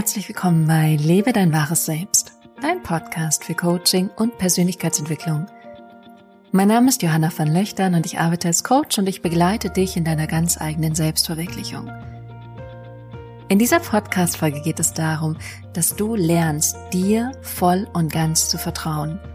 Herzlich 0.00 0.28
willkommen 0.28 0.66
bei 0.66 0.96
Lebe 0.96 1.34
dein 1.34 1.52
wahres 1.52 1.84
Selbst, 1.84 2.32
dein 2.62 2.82
Podcast 2.82 3.44
für 3.44 3.54
Coaching 3.54 4.08
und 4.16 4.38
Persönlichkeitsentwicklung. 4.38 5.44
Mein 6.52 6.68
Name 6.68 6.88
ist 6.88 7.02
Johanna 7.02 7.30
van 7.36 7.52
Löchtern 7.52 7.94
und 7.94 8.06
ich 8.06 8.18
arbeite 8.18 8.48
als 8.48 8.64
Coach 8.64 8.98
und 8.98 9.06
ich 9.06 9.20
begleite 9.20 9.68
dich 9.68 9.98
in 9.98 10.04
deiner 10.04 10.26
ganz 10.26 10.58
eigenen 10.58 10.94
Selbstverwirklichung. 10.94 11.92
In 13.50 13.58
dieser 13.58 13.80
Podcast-Folge 13.80 14.62
geht 14.62 14.80
es 14.80 14.94
darum, 14.94 15.36
dass 15.74 15.94
du 15.96 16.14
lernst, 16.14 16.78
dir 16.94 17.32
voll 17.42 17.86
und 17.92 18.10
ganz 18.10 18.48
zu 18.48 18.56
vertrauen– 18.56 19.20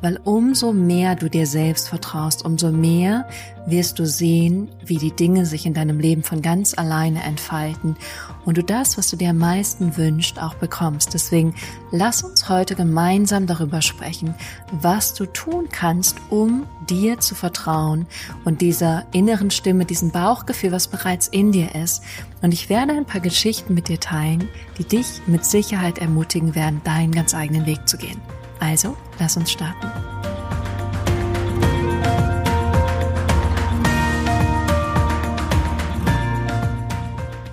weil 0.00 0.20
umso 0.24 0.72
mehr 0.72 1.14
du 1.14 1.28
dir 1.28 1.46
selbst 1.46 1.88
vertraust, 1.88 2.44
umso 2.44 2.70
mehr 2.70 3.26
wirst 3.66 3.98
du 3.98 4.06
sehen, 4.06 4.68
wie 4.84 4.98
die 4.98 5.10
Dinge 5.10 5.44
sich 5.44 5.66
in 5.66 5.74
deinem 5.74 5.98
Leben 5.98 6.22
von 6.22 6.40
ganz 6.40 6.78
alleine 6.78 7.22
entfalten 7.22 7.96
und 8.44 8.56
du 8.56 8.62
das, 8.62 8.96
was 8.96 9.10
du 9.10 9.16
dir 9.16 9.30
am 9.30 9.38
meisten 9.38 9.96
wünschst, 9.96 10.40
auch 10.40 10.54
bekommst. 10.54 11.14
Deswegen 11.14 11.54
lass 11.90 12.22
uns 12.22 12.48
heute 12.48 12.76
gemeinsam 12.76 13.46
darüber 13.46 13.82
sprechen, 13.82 14.34
was 14.70 15.14
du 15.14 15.26
tun 15.26 15.68
kannst, 15.70 16.16
um 16.30 16.66
dir 16.88 17.18
zu 17.18 17.34
vertrauen 17.34 18.06
und 18.44 18.60
dieser 18.60 19.04
inneren 19.12 19.50
Stimme, 19.50 19.84
diesem 19.84 20.10
Bauchgefühl, 20.10 20.70
was 20.70 20.86
bereits 20.88 21.26
in 21.26 21.50
dir 21.50 21.74
ist. 21.74 22.02
Und 22.42 22.52
ich 22.52 22.68
werde 22.68 22.92
ein 22.92 23.04
paar 23.04 23.20
Geschichten 23.20 23.74
mit 23.74 23.88
dir 23.88 23.98
teilen, 23.98 24.48
die 24.78 24.84
dich 24.84 25.22
mit 25.26 25.44
Sicherheit 25.44 25.98
ermutigen 25.98 26.54
werden, 26.54 26.80
deinen 26.84 27.12
ganz 27.12 27.34
eigenen 27.34 27.66
Weg 27.66 27.88
zu 27.88 27.96
gehen. 27.96 28.20
Also, 28.60 28.96
lass 29.18 29.36
uns 29.36 29.50
starten. 29.52 29.90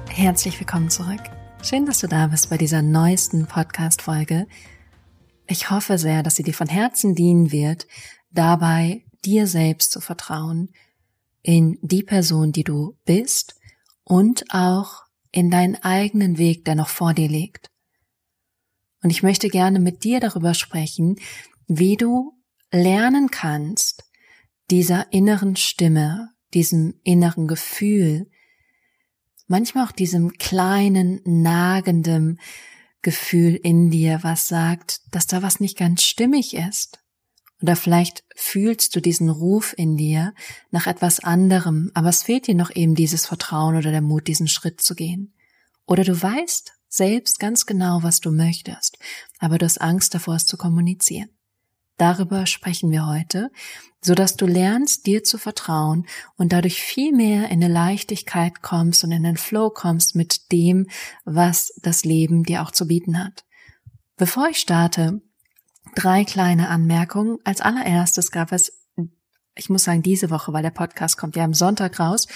Herzlich 0.10 0.60
willkommen 0.60 0.90
zurück. 0.90 1.20
Schön, 1.64 1.86
dass 1.86 2.00
du 2.00 2.08
da 2.08 2.28
bist 2.28 2.50
bei 2.50 2.58
dieser 2.58 2.82
neuesten 2.82 3.48
Podcast-Folge. 3.48 4.48
Ich 5.48 5.70
hoffe 5.70 5.98
sehr, 5.98 6.24
dass 6.24 6.36
sie 6.36 6.44
dir 6.44 6.54
von 6.54 6.68
Herzen 6.68 7.16
dienen 7.16 7.52
wird, 7.52 7.88
dabei 8.32 9.04
dir 9.26 9.48
selbst 9.48 9.92
zu 9.92 10.02
vertrauen, 10.02 10.70
in 11.42 11.78
die 11.82 12.04
Person, 12.04 12.52
die 12.52 12.64
du 12.64 12.96
bist 13.06 13.56
und 14.04 14.46
auch 14.50 15.04
in 15.32 15.50
deinen 15.50 15.76
eigenen 15.84 16.38
Weg, 16.38 16.64
der 16.66 16.76
noch 16.76 16.90
vor 16.90 17.14
dir 17.14 17.28
liegt. 17.28 17.73
Und 19.04 19.10
ich 19.10 19.22
möchte 19.22 19.50
gerne 19.50 19.80
mit 19.80 20.04
dir 20.04 20.20
darüber 20.20 20.54
sprechen, 20.54 21.18
wie 21.68 21.98
du 21.98 22.34
lernen 22.72 23.30
kannst, 23.30 24.04
dieser 24.72 25.12
inneren 25.12 25.56
Stimme, 25.56 26.30
diesem 26.54 26.96
inneren 27.04 27.48
Gefühl, 27.48 28.30
manchmal 29.48 29.86
auch 29.86 29.92
diesem 29.92 30.34
kleinen, 30.38 31.22
nagenden 31.26 32.40
Gefühl 33.02 33.60
in 33.62 33.92
dir, 33.92 34.20
was 34.24 34.48
sagt, 34.48 35.02
dass 35.12 35.28
da 35.28 35.42
was 35.42 35.60
nicht 35.60 35.78
ganz 35.78 36.04
stimmig 36.04 36.56
ist. 36.56 37.00
Oder 37.62 37.76
vielleicht 37.76 38.24
fühlst 38.36 38.96
du 38.96 39.02
diesen 39.02 39.30
Ruf 39.30 39.74
in 39.78 39.98
dir 39.98 40.34
nach 40.72 40.88
etwas 40.88 41.20
anderem, 41.20 41.92
aber 41.94 42.10
es 42.10 42.24
fehlt 42.24 42.48
dir 42.48 42.56
noch 42.56 42.74
eben 42.76 42.96
dieses 42.96 43.26
Vertrauen 43.26 43.76
oder 43.76 43.92
der 43.92 44.02
Mut, 44.02 44.28
diesen 44.28 44.48
Schritt 44.48 44.82
zu 44.82 44.96
gehen. 44.96 45.34
Oder 45.86 46.04
du 46.04 46.22
weißt, 46.22 46.74
selbst 46.94 47.40
ganz 47.40 47.66
genau, 47.66 48.04
was 48.04 48.20
du 48.20 48.32
möchtest, 48.32 48.98
aber 49.40 49.58
du 49.58 49.66
hast 49.66 49.82
Angst 49.82 50.14
davor, 50.14 50.36
es 50.36 50.46
zu 50.46 50.58
kommunizieren. 50.58 51.30
Darüber 51.98 52.46
sprechen 52.46 52.92
wir 52.92 53.08
heute, 53.08 53.52
so 54.02 54.16
dass 54.16 54.36
du 54.36 54.46
lernst, 54.46 55.06
dir 55.06 55.24
zu 55.24 55.38
vertrauen 55.38 56.08
und 56.38 56.54
dadurch 56.54 56.82
viel 56.82 57.12
mehr 57.12 57.50
in 57.50 57.64
eine 57.64 57.68
Leichtigkeit 57.68 58.62
kommst 58.62 59.04
und 59.04 59.12
in 59.12 59.24
den 59.24 59.38
Flow 59.38 59.70
kommst 59.70 60.16
mit 60.16 60.52
dem, 60.52 60.88
was 61.24 61.74
das 61.82 62.04
Leben 62.04 62.44
dir 62.44 62.64
auch 62.64 62.72
zu 62.72 62.88
bieten 62.88 63.18
hat. 63.24 63.46
Bevor 64.18 64.50
ich 64.50 64.58
starte, 64.58 65.22
drei 65.96 66.26
kleine 66.26 66.70
Anmerkungen. 66.70 67.38
Als 67.44 67.62
allererstes 67.62 68.32
gab 68.32 68.52
es 68.52 68.84
ich 69.56 69.70
muss 69.70 69.84
sagen, 69.84 70.02
diese 70.02 70.30
Woche, 70.30 70.52
weil 70.54 70.64
der 70.64 70.72
Podcast 70.72 71.18
kommt 71.18 71.36
ja 71.36 71.44
am 71.44 71.54
Sonntag 71.54 72.00
raus, 72.00 72.28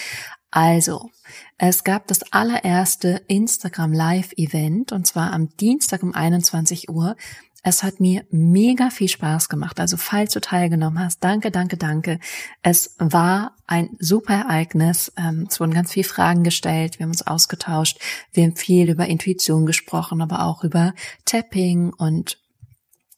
also, 0.51 1.09
es 1.57 1.83
gab 1.83 2.07
das 2.07 2.31
allererste 2.31 3.21
Instagram 3.27 3.91
Live 3.91 4.31
Event 4.37 4.91
und 4.91 5.05
zwar 5.05 5.33
am 5.33 5.49
Dienstag 5.57 6.03
um 6.03 6.13
21 6.13 6.89
Uhr. 6.89 7.15
Es 7.63 7.83
hat 7.83 7.99
mir 7.99 8.23
mega 8.29 8.89
viel 8.89 9.09
Spaß 9.09 9.49
gemacht. 9.49 9.79
Also 9.81 9.97
falls 9.97 10.31
du 10.31 10.39
teilgenommen 10.39 11.03
hast, 11.03 11.21
danke, 11.21 11.51
danke, 11.51 11.75
danke. 11.75 12.19
Es 12.61 12.95
war 12.97 13.57
ein 13.65 13.89
super 13.99 14.35
Ereignis. 14.35 15.11
Ähm, 15.17 15.47
es 15.49 15.59
wurden 15.59 15.73
ganz 15.73 15.91
viele 15.91 16.05
Fragen 16.05 16.43
gestellt. 16.43 16.97
Wir 16.97 17.03
haben 17.03 17.11
uns 17.11 17.27
ausgetauscht. 17.27 17.99
Wir 18.31 18.43
haben 18.43 18.55
viel 18.55 18.89
über 18.89 19.07
Intuition 19.07 19.65
gesprochen, 19.65 20.21
aber 20.21 20.45
auch 20.45 20.63
über 20.63 20.93
Tapping 21.25 21.91
und 21.91 22.37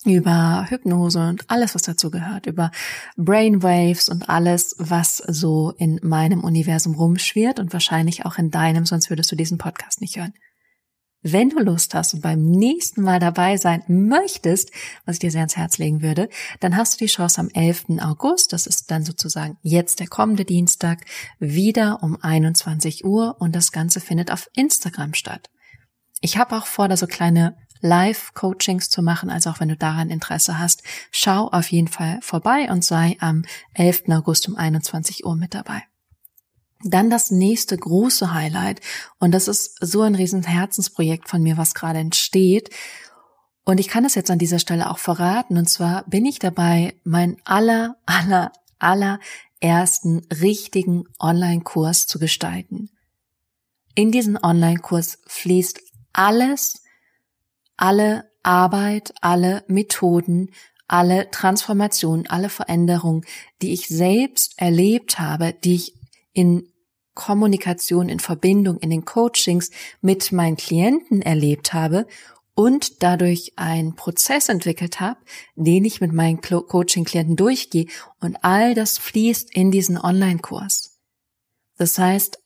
über 0.06 0.66
Hypnose 0.70 1.28
und 1.28 1.50
alles, 1.50 1.76
was 1.76 1.82
dazu 1.82 2.10
gehört, 2.10 2.46
über 2.46 2.72
Brainwaves 3.18 4.08
und 4.08 4.30
alles, 4.30 4.76
was 4.78 5.18
so 5.18 5.74
in 5.78 6.00
meinem 6.02 6.44
Universum 6.44 6.96
rumschwirrt 6.96 7.60
und 7.60 7.74
wahrscheinlich 7.74 8.26
auch 8.26 8.38
in 8.38 8.50
deinem, 8.50 8.86
sonst 8.86 9.10
würdest 9.10 9.32
du 9.32 9.36
diesen 9.36 9.58
Podcast 9.58 10.00
nicht 10.00 10.18
hören. 10.18 10.34
Wenn 11.22 11.50
du 11.50 11.60
Lust 11.60 11.94
hast 11.96 12.14
und 12.14 12.22
beim 12.22 12.46
nächsten 12.46 13.02
Mal 13.02 13.20
dabei 13.20 13.58
sein 13.58 13.84
möchtest, 13.90 14.72
was 15.06 15.16
ich 15.16 15.20
dir 15.20 15.32
sehr 15.32 15.42
ans 15.42 15.58
Herz 15.58 15.78
legen 15.78 16.02
würde, 16.02 16.30
dann 16.62 16.78
hast 16.78 16.94
du 16.94 17.06
die 17.06 17.12
Chance 17.12 17.42
am 17.42 17.50
11. 17.50 18.00
August, 18.00 18.54
das 18.54 18.68
ist 18.68 18.90
dann 18.90 19.04
sozusagen 19.04 19.58
jetzt 19.62 20.00
der 20.00 20.08
kommende 20.08 20.46
Dienstag, 20.46 21.04
wieder 21.38 22.02
um 22.04 22.18
21 22.22 23.04
Uhr 23.04 23.36
und 23.40 23.54
das 23.54 23.74
Ganze 23.74 24.00
findet 24.00 24.32
auf 24.32 24.50
Instagram 24.56 25.14
statt. 25.14 25.50
Ich 26.22 26.38
habe 26.38 26.56
auch 26.56 26.66
vor, 26.66 26.88
da 26.88 26.96
so 26.96 27.08
kleine 27.08 27.58
Live-Coachings 27.82 28.90
zu 28.90 29.02
machen, 29.02 29.30
also 29.30 29.50
auch 29.50 29.60
wenn 29.60 29.70
du 29.70 29.78
daran 29.78 30.10
Interesse 30.10 30.60
hast, 30.60 30.84
schau 31.12 31.48
auf 31.48 31.72
jeden 31.72 31.88
Fall 31.88 32.20
vorbei 32.22 32.70
und 32.72 32.84
sei 32.84 33.18
am 33.20 33.46
11. 33.74 34.04
August 34.10 34.48
um 34.48 34.56
21 34.56 35.26
Uhr 35.26 35.36
mit 35.36 35.54
dabei. 35.54 35.84
Dann 36.84 37.10
das 37.10 37.30
nächste 37.30 37.78
große 37.78 38.34
Highlight 38.34 38.82
und 39.20 39.32
das 39.32 39.48
ist 39.48 39.78
so 39.82 40.02
ein 40.02 40.16
riesen 40.16 40.44
Herzensprojekt 40.44 41.28
von 41.28 41.42
mir, 41.44 41.58
was 41.58 41.74
gerade 41.74 42.00
entsteht. 42.00 42.70
Und 43.66 43.80
ich 43.80 43.88
kann 43.88 44.06
es 44.06 44.16
jetzt 44.16 44.32
an 44.32 44.40
dieser 44.40 44.60
Stelle 44.60 44.90
auch 44.90 44.98
verraten. 44.98 45.58
Und 45.58 45.70
zwar 45.70 46.04
bin 46.08 46.26
ich 46.26 46.40
dabei, 46.40 46.96
meinen 47.04 47.38
aller, 47.44 47.98
aller, 48.06 48.52
aller 48.80 49.20
ersten 49.60 50.26
richtigen 50.42 51.04
Online-Kurs 51.20 52.08
zu 52.08 52.18
gestalten. 52.18 52.90
In 53.96 54.12
diesen 54.12 54.38
Online-Kurs 54.42 55.20
fließt 55.28 55.82
alles, 56.14 56.82
alle 57.80 58.30
Arbeit, 58.44 59.14
alle 59.22 59.64
Methoden, 59.68 60.52
alle 60.88 61.32
Transformationen, 61.32 62.28
alle 62.28 62.50
Veränderungen, 62.50 63.24
die 63.62 63.74
ich 63.74 63.88
selbst 63.88 64.54
erlebt 64.58 65.20
habe, 65.20 65.54
die 65.54 65.76
ich 65.76 65.94
in 66.34 66.68
Kommunikation, 67.14 68.10
in 68.10 68.20
Verbindung, 68.20 68.80
in 68.80 68.90
den 68.90 69.06
Coachings 69.06 69.72
mit 70.02 70.32
meinen 70.32 70.58
Klienten 70.58 71.22
erlebt 71.22 71.74
habe 71.74 72.06
und 72.54 73.02
dadurch 73.02 73.54
einen 73.56 73.96
Prozess 73.96 74.50
entwickelt 74.50 75.00
habe, 75.00 75.20
den 75.56 75.86
ich 75.86 76.02
mit 76.02 76.12
meinen 76.12 76.42
Coaching-Klienten 76.42 77.38
durchgehe 77.38 77.88
und 78.20 78.44
all 78.44 78.74
das 78.74 78.98
fließt 78.98 79.54
in 79.56 79.72
diesen 79.72 79.98
Online-Kurs. 79.98 81.00
Das 81.78 81.98
heißt, 81.98 82.40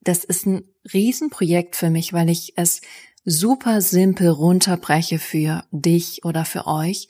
das 0.00 0.24
ist 0.24 0.44
ein 0.44 0.64
Riesenprojekt 0.92 1.76
für 1.76 1.88
mich, 1.88 2.12
weil 2.12 2.28
ich 2.28 2.52
es 2.56 2.82
super 3.24 3.80
simpel 3.80 4.28
runterbreche 4.28 5.18
für 5.18 5.64
dich 5.70 6.24
oder 6.24 6.44
für 6.44 6.66
euch 6.66 7.08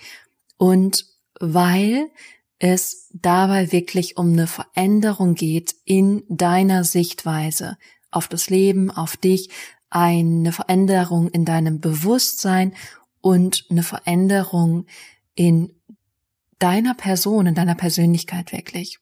und 0.56 1.06
weil 1.40 2.10
es 2.58 3.08
dabei 3.12 3.72
wirklich 3.72 4.16
um 4.16 4.32
eine 4.32 4.46
Veränderung 4.46 5.34
geht 5.34 5.74
in 5.84 6.22
deiner 6.28 6.84
Sichtweise 6.84 7.76
auf 8.10 8.28
das 8.28 8.48
Leben, 8.48 8.90
auf 8.90 9.16
dich, 9.16 9.50
eine 9.90 10.52
Veränderung 10.52 11.28
in 11.28 11.44
deinem 11.44 11.80
Bewusstsein 11.80 12.74
und 13.20 13.66
eine 13.70 13.82
Veränderung 13.82 14.86
in 15.34 15.72
deiner 16.58 16.94
Person, 16.94 17.46
in 17.46 17.54
deiner 17.54 17.74
Persönlichkeit 17.74 18.52
wirklich. 18.52 18.98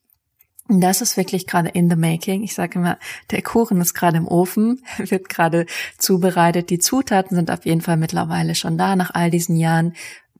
Das 0.80 1.00
ist 1.00 1.16
wirklich 1.16 1.46
gerade 1.46 1.68
in 1.68 1.90
the 1.90 1.96
making. 1.96 2.42
Ich 2.42 2.54
sage 2.54 2.78
immer, 2.78 2.98
der 3.30 3.42
Kuchen 3.42 3.80
ist 3.80 3.94
gerade 3.94 4.16
im 4.16 4.28
Ofen, 4.28 4.82
wird 4.98 5.28
gerade 5.28 5.66
zubereitet. 5.98 6.70
Die 6.70 6.78
Zutaten 6.78 7.36
sind 7.36 7.50
auf 7.50 7.66
jeden 7.66 7.80
Fall 7.80 7.96
mittlerweile 7.96 8.54
schon 8.54 8.78
da 8.78 8.96
nach 8.96 9.10
all 9.14 9.30
diesen 9.30 9.56
Jahren 9.56 9.94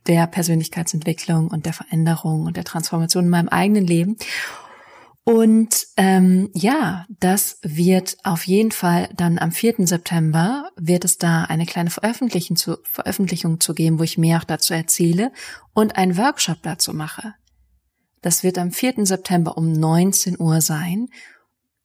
der 0.06 0.26
Persönlichkeitsentwicklung 0.26 1.48
und 1.48 1.66
der 1.66 1.72
Veränderung 1.72 2.46
und 2.46 2.56
der 2.56 2.64
Transformation 2.64 3.24
in 3.24 3.30
meinem 3.30 3.48
eigenen 3.48 3.86
Leben. 3.86 4.16
Und 5.24 5.86
ähm, 5.96 6.50
ja, 6.52 7.06
das 7.20 7.58
wird 7.62 8.16
auf 8.24 8.44
jeden 8.44 8.72
Fall 8.72 9.08
dann 9.14 9.38
am 9.38 9.52
4. 9.52 9.86
September 9.86 10.70
wird 10.74 11.04
es 11.04 11.16
da 11.18 11.44
eine 11.44 11.64
kleine 11.64 11.90
Veröffentlichung 11.90 12.56
zu, 12.56 12.78
Veröffentlichung 12.82 13.60
zu 13.60 13.72
geben, 13.72 14.00
wo 14.00 14.02
ich 14.02 14.18
mehr 14.18 14.38
auch 14.38 14.44
dazu 14.44 14.74
erzähle 14.74 15.30
und 15.74 15.96
einen 15.96 16.16
Workshop 16.16 16.58
dazu 16.62 16.92
mache. 16.92 17.34
Das 18.22 18.42
wird 18.42 18.56
am 18.56 18.70
4. 18.70 19.04
September 19.04 19.58
um 19.58 19.72
19 19.72 20.40
Uhr 20.40 20.60
sein. 20.60 21.08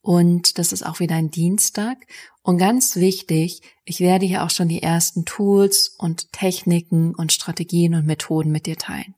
und 0.01 0.57
das 0.57 0.71
ist 0.71 0.85
auch 0.85 1.01
wieder 1.01 1.15
ein 1.15 1.31
Dienstag. 1.31 1.97
Und 2.41 2.59
ganz 2.59 2.95
wichtig, 2.95 3.61
ich 3.83 3.99
werde 3.99 4.25
hier 4.25 4.45
auch 4.45 4.49
schon 4.49 4.69
die 4.69 4.81
ersten 4.81 5.25
Tools 5.25 5.89
und 5.97 6.31
Techniken 6.31 7.13
und 7.13 7.33
Strategien 7.33 7.93
und 7.93 8.05
Methoden 8.05 8.53
mit 8.53 8.67
dir 8.67 8.77
teilen. 8.77 9.15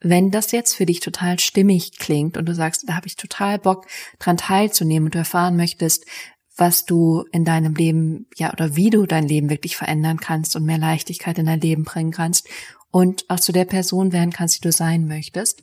Wenn 0.00 0.32
das 0.32 0.50
jetzt 0.50 0.74
für 0.74 0.86
dich 0.86 0.98
total 0.98 1.38
stimmig 1.38 1.98
klingt 1.98 2.36
und 2.36 2.46
du 2.46 2.54
sagst, 2.54 2.88
da 2.88 2.94
habe 2.94 3.06
ich 3.06 3.14
total 3.14 3.60
Bock 3.60 3.86
dran 4.18 4.36
teilzunehmen 4.36 5.06
und 5.06 5.14
du 5.14 5.18
erfahren 5.18 5.56
möchtest, 5.56 6.04
was 6.56 6.84
du 6.84 7.24
in 7.30 7.44
deinem 7.44 7.74
Leben, 7.74 8.26
ja, 8.36 8.52
oder 8.52 8.74
wie 8.74 8.90
du 8.90 9.06
dein 9.06 9.28
Leben 9.28 9.50
wirklich 9.50 9.76
verändern 9.76 10.18
kannst 10.18 10.56
und 10.56 10.64
mehr 10.64 10.78
Leichtigkeit 10.78 11.38
in 11.38 11.46
dein 11.46 11.60
Leben 11.60 11.84
bringen 11.84 12.10
kannst 12.10 12.48
und 12.90 13.24
auch 13.28 13.40
zu 13.40 13.52
der 13.52 13.66
Person 13.66 14.12
werden 14.12 14.32
kannst, 14.32 14.56
die 14.56 14.68
du 14.68 14.72
sein 14.72 15.06
möchtest, 15.06 15.62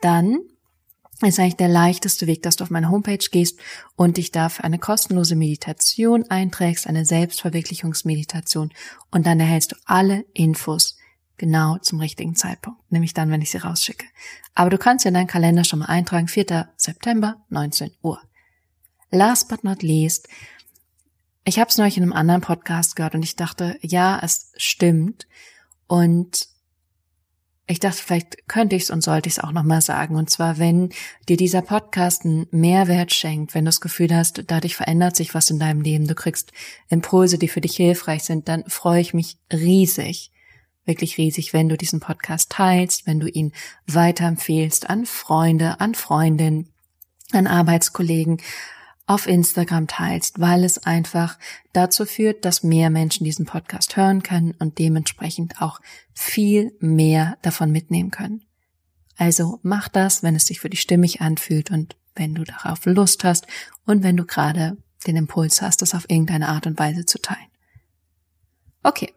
dann 0.00 0.38
ist 1.22 1.38
eigentlich 1.38 1.56
der 1.56 1.68
leichteste 1.68 2.26
Weg, 2.26 2.42
dass 2.42 2.56
du 2.56 2.64
auf 2.64 2.70
meine 2.70 2.90
Homepage 2.90 3.24
gehst 3.30 3.58
und 3.96 4.16
dich 4.16 4.32
da 4.32 4.48
für 4.48 4.64
eine 4.64 4.78
kostenlose 4.78 5.36
Meditation 5.36 6.24
einträgst, 6.28 6.86
eine 6.86 7.04
Selbstverwirklichungsmeditation 7.04 8.72
und 9.10 9.26
dann 9.26 9.40
erhältst 9.40 9.72
du 9.72 9.76
alle 9.84 10.24
Infos 10.34 10.96
genau 11.36 11.78
zum 11.78 12.00
richtigen 12.00 12.34
Zeitpunkt, 12.34 12.80
nämlich 12.90 13.14
dann, 13.14 13.30
wenn 13.30 13.42
ich 13.42 13.50
sie 13.50 13.58
rausschicke. 13.58 14.06
Aber 14.54 14.70
du 14.70 14.78
kannst 14.78 15.04
ja 15.04 15.08
in 15.08 15.14
deinen 15.14 15.26
Kalender 15.26 15.64
schon 15.64 15.80
mal 15.80 15.86
eintragen, 15.86 16.28
4. 16.28 16.68
September, 16.76 17.44
19 17.48 17.90
Uhr. 18.02 18.20
Last 19.10 19.48
but 19.48 19.64
not 19.64 19.82
least, 19.82 20.28
ich 21.44 21.58
habe 21.58 21.68
es 21.68 21.76
neulich 21.76 21.96
in 21.96 22.02
einem 22.02 22.12
anderen 22.12 22.40
Podcast 22.40 22.96
gehört 22.96 23.14
und 23.14 23.22
ich 23.22 23.36
dachte, 23.36 23.78
ja, 23.82 24.18
es 24.22 24.52
stimmt. 24.56 25.26
Und 25.86 26.48
ich 27.66 27.80
dachte, 27.80 28.02
vielleicht 28.02 28.46
könnte 28.46 28.76
ich 28.76 28.84
es 28.84 28.90
und 28.90 29.02
sollte 29.02 29.28
ich 29.28 29.38
es 29.38 29.38
auch 29.38 29.52
nochmal 29.52 29.80
sagen. 29.80 30.16
Und 30.16 30.28
zwar, 30.28 30.58
wenn 30.58 30.90
dir 31.28 31.38
dieser 31.38 31.62
Podcast 31.62 32.24
einen 32.24 32.46
Mehrwert 32.50 33.14
schenkt, 33.14 33.54
wenn 33.54 33.64
du 33.64 33.70
das 33.70 33.80
Gefühl 33.80 34.14
hast, 34.14 34.44
dadurch 34.48 34.76
verändert 34.76 35.16
sich 35.16 35.34
was 35.34 35.48
in 35.48 35.58
deinem 35.58 35.80
Leben, 35.80 36.06
du 36.06 36.14
kriegst 36.14 36.52
Impulse, 36.88 37.38
die 37.38 37.48
für 37.48 37.62
dich 37.62 37.76
hilfreich 37.76 38.24
sind, 38.24 38.48
dann 38.48 38.64
freue 38.68 39.00
ich 39.00 39.14
mich 39.14 39.38
riesig, 39.50 40.30
wirklich 40.84 41.16
riesig, 41.16 41.54
wenn 41.54 41.70
du 41.70 41.78
diesen 41.78 42.00
Podcast 42.00 42.52
teilst, 42.52 43.06
wenn 43.06 43.20
du 43.20 43.28
ihn 43.28 43.52
weiterempfehlst 43.86 44.90
an 44.90 45.06
Freunde, 45.06 45.80
an 45.80 45.94
Freundinnen, 45.94 46.68
an 47.32 47.46
Arbeitskollegen, 47.46 48.42
auf 49.06 49.26
Instagram 49.26 49.86
teilst, 49.86 50.40
weil 50.40 50.64
es 50.64 50.78
einfach 50.78 51.38
dazu 51.72 52.06
führt, 52.06 52.44
dass 52.44 52.62
mehr 52.62 52.88
Menschen 52.88 53.24
diesen 53.24 53.44
Podcast 53.44 53.96
hören 53.96 54.22
können 54.22 54.52
und 54.58 54.78
dementsprechend 54.78 55.60
auch 55.60 55.80
viel 56.14 56.72
mehr 56.80 57.36
davon 57.42 57.70
mitnehmen 57.70 58.10
können. 58.10 58.44
Also 59.16 59.60
mach 59.62 59.88
das, 59.88 60.22
wenn 60.22 60.34
es 60.34 60.46
sich 60.46 60.60
für 60.60 60.70
dich 60.70 60.80
stimmig 60.80 61.20
anfühlt 61.20 61.70
und 61.70 61.96
wenn 62.14 62.34
du 62.34 62.44
darauf 62.44 62.86
Lust 62.86 63.24
hast 63.24 63.46
und 63.84 64.02
wenn 64.02 64.16
du 64.16 64.24
gerade 64.24 64.78
den 65.06 65.16
Impuls 65.16 65.60
hast, 65.60 65.82
das 65.82 65.94
auf 65.94 66.08
irgendeine 66.08 66.48
Art 66.48 66.66
und 66.66 66.78
Weise 66.78 67.04
zu 67.04 67.20
teilen. 67.20 67.50
Okay, 68.82 69.12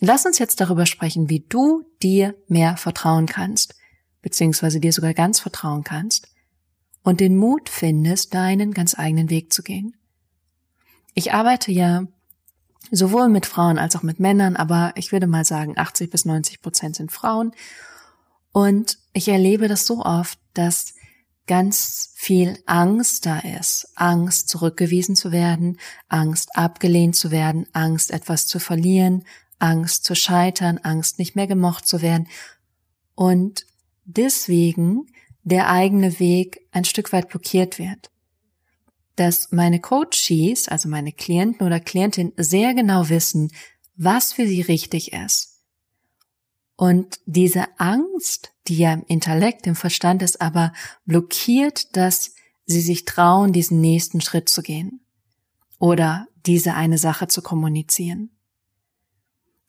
lass 0.00 0.24
uns 0.24 0.38
jetzt 0.38 0.60
darüber 0.60 0.86
sprechen, 0.86 1.28
wie 1.28 1.44
du 1.46 1.84
dir 2.02 2.34
mehr 2.48 2.76
vertrauen 2.76 3.26
kannst, 3.26 3.74
beziehungsweise 4.22 4.80
dir 4.80 4.92
sogar 4.92 5.12
ganz 5.12 5.40
vertrauen 5.40 5.84
kannst 5.84 6.28
und 7.06 7.20
den 7.20 7.36
Mut 7.36 7.68
findest, 7.68 8.34
deinen 8.34 8.74
ganz 8.74 8.98
eigenen 8.98 9.30
Weg 9.30 9.52
zu 9.52 9.62
gehen. 9.62 9.94
Ich 11.14 11.32
arbeite 11.32 11.70
ja 11.70 12.02
sowohl 12.90 13.28
mit 13.28 13.46
Frauen 13.46 13.78
als 13.78 13.94
auch 13.94 14.02
mit 14.02 14.18
Männern, 14.18 14.56
aber 14.56 14.92
ich 14.96 15.12
würde 15.12 15.28
mal 15.28 15.44
sagen, 15.44 15.78
80 15.78 16.10
bis 16.10 16.24
90 16.24 16.62
Prozent 16.62 16.96
sind 16.96 17.12
Frauen. 17.12 17.52
Und 18.50 18.98
ich 19.12 19.28
erlebe 19.28 19.68
das 19.68 19.86
so 19.86 20.04
oft, 20.04 20.40
dass 20.52 20.94
ganz 21.46 22.10
viel 22.16 22.58
Angst 22.66 23.24
da 23.24 23.38
ist. 23.38 23.92
Angst, 23.94 24.48
zurückgewiesen 24.48 25.14
zu 25.14 25.30
werden, 25.30 25.78
Angst, 26.08 26.56
abgelehnt 26.56 27.14
zu 27.14 27.30
werden, 27.30 27.68
Angst, 27.72 28.10
etwas 28.10 28.48
zu 28.48 28.58
verlieren, 28.58 29.22
Angst 29.60 30.04
zu 30.04 30.16
scheitern, 30.16 30.78
Angst, 30.78 31.20
nicht 31.20 31.36
mehr 31.36 31.46
gemocht 31.46 31.86
zu 31.86 32.02
werden. 32.02 32.26
Und 33.14 33.64
deswegen 34.06 35.06
der 35.46 35.70
eigene 35.70 36.18
Weg 36.18 36.66
ein 36.72 36.84
Stück 36.84 37.12
weit 37.12 37.28
blockiert 37.28 37.78
wird. 37.78 38.10
Dass 39.14 39.52
meine 39.52 39.80
Coaches, 39.80 40.66
also 40.66 40.88
meine 40.88 41.12
Klienten 41.12 41.64
oder 41.64 41.78
Klientin 41.78 42.32
sehr 42.36 42.74
genau 42.74 43.08
wissen, 43.08 43.52
was 43.94 44.32
für 44.32 44.48
sie 44.48 44.60
richtig 44.60 45.12
ist. 45.12 45.62
Und 46.74 47.20
diese 47.26 47.66
Angst, 47.78 48.52
die 48.66 48.76
ja 48.76 48.92
im 48.92 49.04
Intellekt, 49.06 49.68
im 49.68 49.76
Verstand 49.76 50.20
ist, 50.20 50.40
aber 50.40 50.72
blockiert, 51.04 51.96
dass 51.96 52.34
sie 52.66 52.80
sich 52.80 53.04
trauen, 53.04 53.52
diesen 53.52 53.80
nächsten 53.80 54.20
Schritt 54.20 54.48
zu 54.48 54.62
gehen 54.62 55.00
oder 55.78 56.26
diese 56.44 56.74
eine 56.74 56.98
Sache 56.98 57.28
zu 57.28 57.40
kommunizieren. 57.40 58.30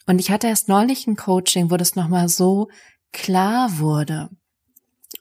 Und 0.07 0.17
ich 0.17 0.31
hatte 0.31 0.47
erst 0.47 0.69
neulich 0.69 1.05
ein 1.05 1.17
Coaching, 1.17 1.69
wo 1.69 1.77
das 1.77 1.95
nochmal 1.95 2.29
so 2.29 2.67
klar 3.11 3.77
wurde, 3.77 4.31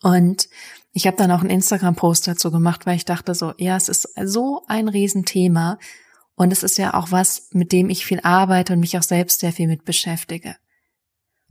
und 0.02 0.48
ich 0.92 1.06
habe 1.06 1.16
dann 1.16 1.30
auch 1.30 1.40
einen 1.40 1.50
Instagram-Post 1.50 2.26
dazu 2.26 2.50
gemacht, 2.50 2.86
weil 2.86 2.96
ich 2.96 3.04
dachte 3.04 3.34
so, 3.34 3.52
ja, 3.58 3.76
es 3.76 3.88
ist 3.88 4.08
so 4.24 4.62
ein 4.66 4.88
Riesenthema 4.88 5.78
und 6.34 6.52
es 6.52 6.62
ist 6.62 6.78
ja 6.78 6.94
auch 6.94 7.10
was, 7.10 7.48
mit 7.52 7.72
dem 7.72 7.90
ich 7.90 8.06
viel 8.06 8.20
arbeite 8.20 8.72
und 8.72 8.80
mich 8.80 8.96
auch 8.96 9.02
selbst 9.02 9.40
sehr 9.40 9.52
viel 9.52 9.68
mit 9.68 9.84
beschäftige. 9.84 10.56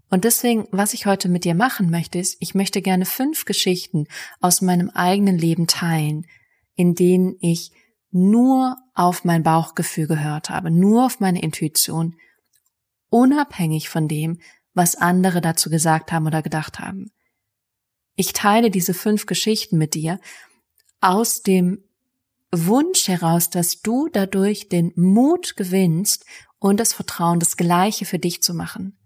Und 0.10 0.24
deswegen, 0.24 0.68
was 0.72 0.94
ich 0.94 1.06
heute 1.06 1.30
mit 1.30 1.44
dir 1.46 1.56
machen 1.56 1.90
möchte, 1.90 2.20
ist, 2.20 2.38
ich 2.40 2.56
möchte 2.56 2.82
gerne 2.82 3.06
fünf 3.06 3.46
Geschichten 3.46 4.08
aus 4.40 4.62
meinem 4.62 4.90
eigenen 4.92 5.38
Leben 5.38 5.68
teilen, 5.68 6.26
in 6.76 6.94
denen 6.94 7.36
ich 7.40 7.72
nur 8.12 8.78
auf 8.94 9.26
mein 9.26 9.44
Bauchgefühl 9.44 10.08
gehört 10.08 10.50
habe, 10.50 10.72
nur 10.72 11.06
auf 11.06 11.20
meine 11.20 11.42
Intuition, 11.42 12.16
unabhängig 13.10 13.90
von 13.90 14.08
dem, 14.08 14.40
was 14.74 14.96
andere 14.96 15.42
dazu 15.42 15.70
gesagt 15.70 16.12
haben 16.12 16.28
oder 16.28 16.42
gedacht 16.42 16.80
haben. 16.80 17.12
Ich 18.16 18.34
teile 18.34 18.72
diese 18.72 18.94
fünf 18.94 19.26
Geschichten 19.26 19.78
mit 19.78 19.94
dir 19.94 20.20
aus 21.02 21.42
dem 21.42 21.84
Wunsch 22.52 23.08
heraus, 23.08 23.50
dass 23.50 23.82
du 23.82 24.08
dadurch 24.08 24.70
den 24.70 24.94
Mut 24.96 25.56
gewinnst 25.56 26.26
und 26.60 26.80
das 26.80 26.94
Vertrauen, 26.94 27.40
das 27.40 27.58
Gleiche 27.58 28.06
für 28.06 28.20
dich 28.20 28.42
zu 28.42 28.54
machen. 28.54 28.98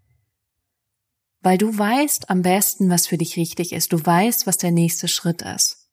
Weil 1.42 1.58
du 1.58 1.76
weißt 1.76 2.30
am 2.30 2.42
besten, 2.42 2.90
was 2.90 3.08
für 3.08 3.18
dich 3.18 3.38
richtig 3.38 3.72
ist. 3.72 3.92
Du 3.94 4.06
weißt, 4.06 4.46
was 4.46 4.58
der 4.58 4.72
nächste 4.72 5.08
Schritt 5.08 5.42
ist. 5.42 5.90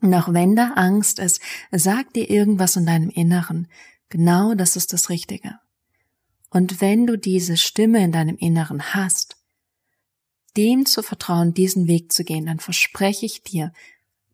Und 0.00 0.14
auch 0.14 0.32
wenn 0.32 0.54
da 0.54 0.72
Angst 0.76 1.18
ist, 1.18 1.40
sag 1.72 2.12
dir 2.12 2.30
irgendwas 2.30 2.76
in 2.76 2.86
deinem 2.86 3.10
Inneren. 3.10 3.68
Genau 4.08 4.54
das 4.54 4.76
ist 4.76 4.92
das 4.92 5.10
Richtige. 5.10 5.58
Und 6.50 6.80
wenn 6.80 7.06
du 7.06 7.18
diese 7.18 7.56
Stimme 7.56 8.02
in 8.02 8.12
deinem 8.12 8.36
Inneren 8.36 8.94
hast, 8.94 9.36
dem 10.56 10.86
zu 10.86 11.02
vertrauen, 11.02 11.54
diesen 11.54 11.86
Weg 11.86 12.12
zu 12.12 12.24
gehen, 12.24 12.46
dann 12.46 12.58
verspreche 12.58 13.26
ich 13.26 13.42
dir, 13.42 13.72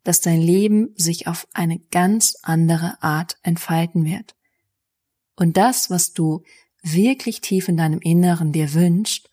dass 0.03 0.21
dein 0.21 0.41
Leben 0.41 0.93
sich 0.95 1.27
auf 1.27 1.47
eine 1.53 1.79
ganz 1.91 2.37
andere 2.43 3.01
Art 3.01 3.37
entfalten 3.41 4.05
wird. 4.05 4.35
Und 5.35 5.57
das, 5.57 5.89
was 5.89 6.13
du 6.13 6.43
wirklich 6.81 7.41
tief 7.41 7.67
in 7.67 7.77
deinem 7.77 7.99
Inneren 7.99 8.51
dir 8.51 8.73
wünscht, 8.73 9.29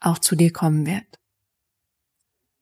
auch 0.00 0.18
zu 0.18 0.34
dir 0.34 0.52
kommen 0.52 0.86
wird. 0.86 1.04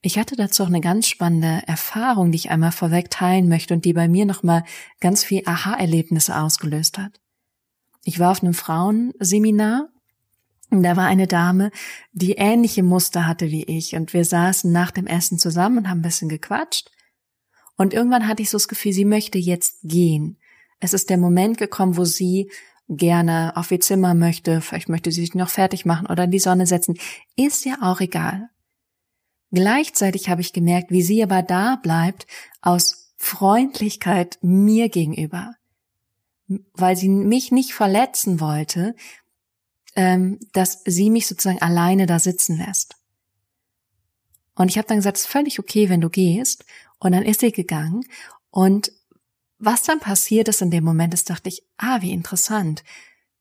Ich 0.00 0.18
hatte 0.18 0.36
dazu 0.36 0.62
auch 0.62 0.68
eine 0.68 0.80
ganz 0.80 1.08
spannende 1.08 1.62
Erfahrung, 1.66 2.30
die 2.30 2.36
ich 2.36 2.50
einmal 2.50 2.70
vorweg 2.70 3.10
teilen 3.10 3.48
möchte 3.48 3.74
und 3.74 3.84
die 3.84 3.92
bei 3.92 4.08
mir 4.08 4.26
nochmal 4.26 4.64
ganz 5.00 5.24
viel 5.24 5.42
Aha-Erlebnisse 5.44 6.38
ausgelöst 6.38 6.98
hat. 6.98 7.20
Ich 8.04 8.18
war 8.18 8.30
auf 8.30 8.42
einem 8.42 8.54
Frauenseminar 8.54 9.88
da 10.70 10.96
war 10.96 11.06
eine 11.06 11.26
Dame, 11.26 11.70
die 12.12 12.32
ähnliche 12.32 12.82
Muster 12.82 13.26
hatte 13.26 13.50
wie 13.50 13.64
ich. 13.64 13.94
Und 13.94 14.12
wir 14.12 14.24
saßen 14.24 14.70
nach 14.70 14.90
dem 14.90 15.06
Essen 15.06 15.38
zusammen 15.38 15.78
und 15.78 15.88
haben 15.88 16.00
ein 16.00 16.02
bisschen 16.02 16.28
gequatscht. 16.28 16.90
Und 17.76 17.94
irgendwann 17.94 18.26
hatte 18.26 18.42
ich 18.42 18.50
so 18.50 18.58
das 18.58 18.68
Gefühl, 18.68 18.92
sie 18.92 19.04
möchte 19.04 19.38
jetzt 19.38 19.78
gehen. 19.82 20.38
Es 20.80 20.92
ist 20.92 21.10
der 21.10 21.18
Moment 21.18 21.58
gekommen, 21.58 21.96
wo 21.96 22.04
sie 22.04 22.50
gerne 22.88 23.52
auf 23.56 23.70
ihr 23.70 23.80
Zimmer 23.80 24.14
möchte. 24.14 24.60
Vielleicht 24.60 24.88
möchte 24.88 25.12
sie 25.12 25.20
sich 25.20 25.34
noch 25.34 25.50
fertig 25.50 25.84
machen 25.84 26.06
oder 26.06 26.24
in 26.24 26.30
die 26.30 26.38
Sonne 26.38 26.66
setzen. 26.66 26.98
Ist 27.36 27.64
ja 27.64 27.78
auch 27.80 28.00
egal. 28.00 28.48
Gleichzeitig 29.50 30.28
habe 30.28 30.40
ich 30.40 30.52
gemerkt, 30.52 30.90
wie 30.90 31.02
sie 31.02 31.22
aber 31.22 31.42
da 31.42 31.76
bleibt 31.76 32.26
aus 32.60 33.14
Freundlichkeit 33.16 34.38
mir 34.42 34.88
gegenüber. 34.88 35.54
Weil 36.46 36.96
sie 36.96 37.08
mich 37.08 37.52
nicht 37.52 37.74
verletzen 37.74 38.40
wollte, 38.40 38.94
ähm, 39.98 40.38
dass 40.52 40.82
sie 40.84 41.10
mich 41.10 41.26
sozusagen 41.26 41.60
alleine 41.60 42.06
da 42.06 42.20
sitzen 42.20 42.56
lässt. 42.56 42.94
Und 44.54 44.68
ich 44.68 44.78
habe 44.78 44.86
dann 44.86 44.98
gesagt, 44.98 45.16
es 45.16 45.24
ist 45.24 45.30
völlig 45.30 45.58
okay, 45.58 45.88
wenn 45.88 46.00
du 46.00 46.08
gehst. 46.08 46.64
Und 47.00 47.10
dann 47.12 47.24
ist 47.24 47.40
sie 47.40 47.50
gegangen. 47.50 48.04
Und 48.50 48.92
was 49.58 49.82
dann 49.82 49.98
passiert 49.98 50.46
ist 50.46 50.62
in 50.62 50.70
dem 50.70 50.84
Moment, 50.84 51.14
ist 51.14 51.28
dachte 51.28 51.48
ich, 51.48 51.64
ah, 51.78 52.00
wie 52.00 52.12
interessant. 52.12 52.84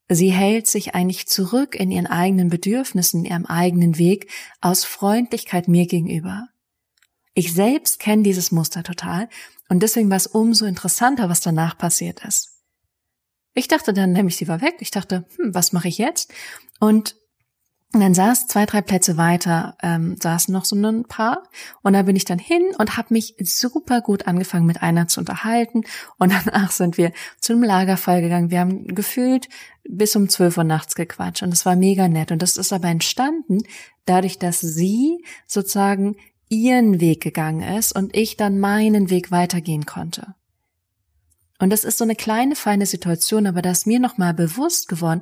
Sie 0.10 0.32
hält 0.32 0.66
sich 0.66 0.96
eigentlich 0.96 1.28
zurück 1.28 1.76
in 1.76 1.92
ihren 1.92 2.08
eigenen 2.08 2.50
Bedürfnissen, 2.50 3.20
in 3.20 3.32
ihrem 3.32 3.46
eigenen 3.46 4.00
Weg 4.00 4.28
aus 4.60 4.84
Freundlichkeit 4.84 5.68
mir 5.68 5.86
gegenüber. 5.86 6.48
Ich 7.36 7.54
selbst 7.54 8.00
kenne 8.00 8.24
dieses 8.24 8.52
Muster 8.52 8.82
total 8.82 9.30
und 9.70 9.84
deswegen 9.84 10.10
war 10.10 10.18
es 10.18 10.26
umso 10.26 10.66
interessanter, 10.66 11.30
was 11.30 11.42
danach 11.42 11.78
passiert 11.78 12.26
ist. 12.26 12.57
Ich 13.58 13.68
dachte 13.68 13.92
dann 13.92 14.12
nämlich, 14.12 14.38
sie 14.38 14.48
war 14.48 14.62
weg. 14.62 14.76
Ich 14.82 14.92
dachte, 14.92 15.26
hm, 15.36 15.56
was 15.56 15.74
mache 15.74 15.88
ich 15.88 15.98
jetzt? 15.98 16.32
Und 16.80 17.16
dann 17.92 18.14
saß 18.14 18.46
zwei, 18.46 18.68
drei 18.68 18.82
Plätze 18.82 19.18
weiter, 19.18 19.76
ähm, 19.82 20.16
saßen 20.22 20.54
noch 20.54 20.64
so 20.64 20.76
ein 20.76 21.06
Paar. 21.06 21.42
Und 21.82 21.94
da 21.94 22.04
bin 22.04 22.16
ich 22.16 22.24
dann 22.24 22.38
hin 22.38 22.62
und 22.78 22.98
habe 22.98 23.16
mich 23.16 23.34
super 23.40 24.02
gut 24.02 24.28
angefangen, 24.28 24.68
mit 24.68 24.84
einer 24.84 25.08
zu 25.08 25.20
unterhalten. 25.22 25.86
Und 26.20 26.32
danach 26.46 26.70
sind 26.70 27.00
wir 27.00 27.12
zu 27.42 27.54
einem 27.54 27.64
Lagerfeuer 27.64 28.22
gegangen. 28.22 28.52
Wir 28.52 28.60
haben 28.60 28.94
gefühlt 28.94 29.50
bis 29.90 30.16
um 30.16 30.30
zwölf 30.30 30.58
Uhr 30.58 30.64
nachts 30.64 30.94
gequatscht. 30.94 31.42
Und 31.42 31.52
es 31.52 31.66
war 31.66 31.76
mega 31.76 32.08
nett. 32.08 32.32
Und 32.32 32.44
das 32.44 32.58
ist 32.58 32.72
aber 32.72 32.90
entstanden 32.90 33.64
dadurch, 34.06 34.38
dass 34.38 34.60
sie 34.60 35.26
sozusagen 35.48 36.16
ihren 36.48 37.02
Weg 37.02 37.24
gegangen 37.24 37.64
ist 37.76 37.94
und 37.96 38.16
ich 38.16 38.38
dann 38.38 38.60
meinen 38.60 39.10
Weg 39.10 39.32
weitergehen 39.32 39.88
konnte. 39.88 40.36
Und 41.60 41.72
das 41.72 41.84
ist 41.84 41.98
so 41.98 42.04
eine 42.04 42.16
kleine, 42.16 42.56
feine 42.56 42.86
Situation, 42.86 43.48
aber 43.48 43.62
da 43.62 43.72
ist 43.72 43.88
mir 43.88 44.00
nochmal 44.00 44.34
bewusst 44.34 44.88
geworden, 44.88 45.22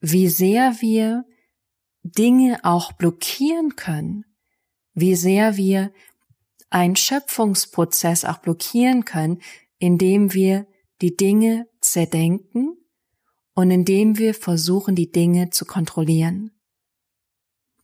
wie 0.00 0.28
sehr 0.28 0.80
wir 0.80 1.24
Dinge 2.02 2.60
auch 2.62 2.92
blockieren 2.92 3.76
können, 3.76 4.24
wie 4.94 5.14
sehr 5.14 5.56
wir 5.56 5.92
einen 6.70 6.96
Schöpfungsprozess 6.96 8.24
auch 8.24 8.38
blockieren 8.38 9.04
können, 9.04 9.40
indem 9.78 10.32
wir 10.32 10.66
die 11.02 11.16
Dinge 11.16 11.68
zerdenken 11.80 12.76
und 13.54 13.70
indem 13.70 14.18
wir 14.18 14.34
versuchen, 14.34 14.94
die 14.94 15.10
Dinge 15.10 15.50
zu 15.50 15.64
kontrollieren. 15.64 16.52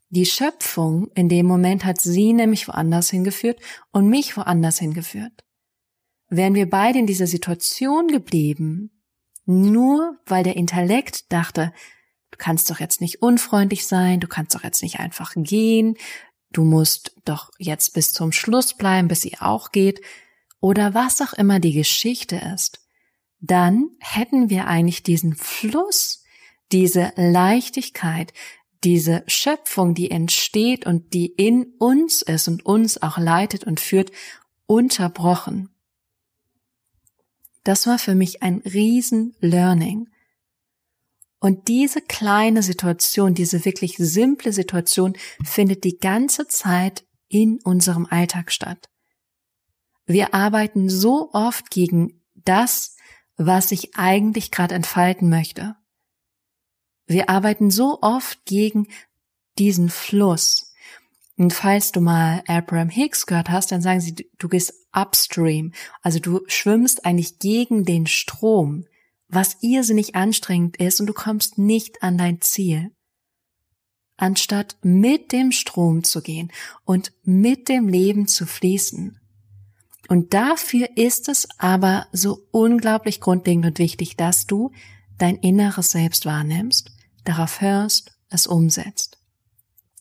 Die 0.09 0.27
Schöpfung 0.27 1.11
in 1.15 1.29
dem 1.29 1.47
Moment 1.47 1.85
hat 1.85 2.01
sie 2.01 2.33
nämlich 2.33 2.69
woanders 2.69 3.11
hingeführt 3.11 3.61
und 3.93 4.09
mich 4.09 4.37
woanders 4.37 4.79
hingeführt. 4.79 5.45
Wären 6.35 6.55
wir 6.55 6.71
beide 6.71 6.99
in 6.99 7.07
dieser 7.07 7.27
Situation 7.27 8.09
geblieben, 8.09 8.91
nur 9.45 10.17
weil 10.25 10.43
der 10.43 10.57
Intellekt 10.57 11.31
dachte, 11.31 11.75
du 12.31 12.39
kannst 12.39 12.71
doch 12.71 12.81
jetzt 12.81 13.03
nicht 13.03 13.21
unfreundlich 13.21 13.87
sein, 13.87 14.19
du 14.19 14.29
kannst 14.29 14.55
doch 14.55 14.65
jetzt 14.65 14.83
nicht 14.83 14.99
einfach 14.99 15.35
gehen, 15.37 15.95
du 16.51 16.65
musst 16.65 17.15
doch 17.27 17.51
jetzt 17.59 17.93
bis 17.93 18.15
zum 18.15 18.33
Schluss 18.33 18.73
bleiben, 18.73 19.09
bis 19.09 19.21
sie 19.21 19.37
auch 19.41 19.73
geht, 19.73 20.01
oder 20.59 20.95
was 20.95 21.21
auch 21.21 21.35
immer 21.35 21.61
die 21.61 21.75
Geschichte 21.75 22.41
ist, 22.55 22.81
dann 23.41 23.91
hätten 24.01 24.49
wir 24.49 24.67
eigentlich 24.69 25.03
diesen 25.03 25.35
Fluss, 25.35 26.25
diese 26.73 27.13
Leichtigkeit, 27.17 28.33
diese 28.85 29.23
Schöpfung, 29.27 29.95
die 29.95 30.11
entsteht 30.11 30.87
und 30.87 31.13
die 31.13 31.27
in 31.27 31.75
uns 31.79 32.23
ist 32.23 32.49
und 32.49 32.65
uns 32.65 33.03
auch 33.03 33.19
leitet 33.19 33.65
und 33.65 33.81
führt, 33.81 34.13
unterbrochen. 34.65 35.69
Das 37.65 37.87
war 37.87 37.99
für 37.99 38.15
mich 38.15 38.43
ein 38.43 38.59
riesen 38.65 39.35
Learning. 39.41 40.09
Und 41.39 41.69
diese 41.69 42.01
kleine 42.01 42.63
Situation, 42.63 43.35
diese 43.35 43.65
wirklich 43.65 43.97
simple 43.97 44.53
Situation 44.53 45.15
findet 45.45 45.85
die 45.85 45.99
ganze 45.99 46.47
Zeit 46.47 47.05
in 47.29 47.59
unserem 47.65 48.07
Alltag 48.07 48.53
statt. 48.53 48.89
Wir 50.07 50.35
arbeiten 50.35 50.89
so 50.89 51.31
oft 51.33 51.71
gegen 51.71 52.23
das, 52.45 52.97
was 53.37 53.73
ich 53.73 53.97
eigentlich 53.97 54.51
gerade 54.51 54.75
entfalten 54.75 55.29
möchte. 55.29 55.77
Wir 57.07 57.29
arbeiten 57.29 57.71
so 57.71 57.99
oft 58.03 58.45
gegen 58.45 58.89
diesen 59.59 59.89
Fluss. 59.89 60.73
Und 61.37 61.53
falls 61.53 61.93
du 61.93 62.01
mal 62.01 62.43
Abraham 62.47 62.89
Hicks 62.89 63.27
gehört 63.27 63.51
hast, 63.51 63.73
dann 63.73 63.83
sagen 63.83 64.01
sie, 64.01 64.31
du 64.39 64.49
gehst 64.49 64.75
upstream. 64.95 65.73
Also 66.03 66.19
du 66.19 66.41
schwimmst 66.47 67.05
eigentlich 67.05 67.39
gegen 67.39 67.85
den 67.85 68.07
Strom 68.07 68.87
was 69.33 69.57
irrsinnig 69.63 70.15
anstrengend 70.15 70.77
ist 70.77 71.01
und 71.01 71.07
du 71.07 71.15
kommst 71.15 71.57
nicht 71.57 72.03
an 72.03 72.19
dein 72.19 72.43
Ziel. 72.43 72.93
Anstatt 74.19 74.77
mit 74.83 75.33
dem 75.33 75.53
Strom 75.53 76.05
zu 76.05 76.21
gehen 76.21 76.53
und 76.85 77.13
mit 77.23 77.69
dem 77.71 77.89
Leben 77.89 78.29
zu 78.29 78.45
fließen. 78.45 79.19
Und 80.09 80.35
dafür 80.35 80.87
ist 80.97 81.31
es 81.31 81.49
aber 81.59 82.07
so 82.13 82.47
unglaublich 82.51 83.21
grundlegend 83.21 83.65
und 83.65 83.79
wichtig, 83.79 84.17
dass 84.17 84.47
du 84.47 84.71
dein 85.17 85.37
inneres 85.37 85.93
Selbst 85.93 86.27
wahrnimmst, 86.27 86.93
darauf 87.25 87.63
hörst, 87.63 88.13
es 88.29 88.47
umsetzt. 88.47 89.19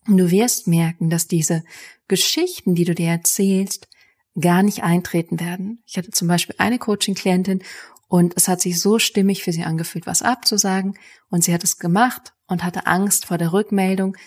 Und 0.08 0.18
du 0.18 0.30
wirst 0.30 0.68
merken, 0.68 1.10
dass 1.10 1.28
diese 1.28 1.64
Geschichten, 2.10 2.76
die 2.76 2.84
du 2.84 2.94
dir 2.94 3.08
erzählst, 3.08 3.88
gar 4.40 4.64
nicht 4.64 4.84
eintreten 4.84 5.40
werden. 5.40 5.84
Ich 5.86 5.98
hatte 5.98 6.12
zum 6.12 6.28
Beispiel 6.28 6.56
eine 6.58 6.80
Coaching-Klientin 6.80 7.64
und 8.08 8.34
es 8.36 8.48
hat 8.48 8.60
sich 8.60 8.80
so 8.80 9.00
stimmig 9.00 9.44
für 9.44 9.54
sie 9.54 9.64
angefühlt, 9.64 10.06
was 10.06 10.22
abzusagen. 10.22 10.98
Und 11.30 11.44
sie 11.44 11.54
hat 11.54 11.64
es 11.64 11.78
gemacht 11.78 12.34
und 12.48 12.64
hatte 12.64 12.86
Angst 12.86 13.26
vor 13.26 13.38
der 13.38 13.54
Rückmeldung. 13.54 14.18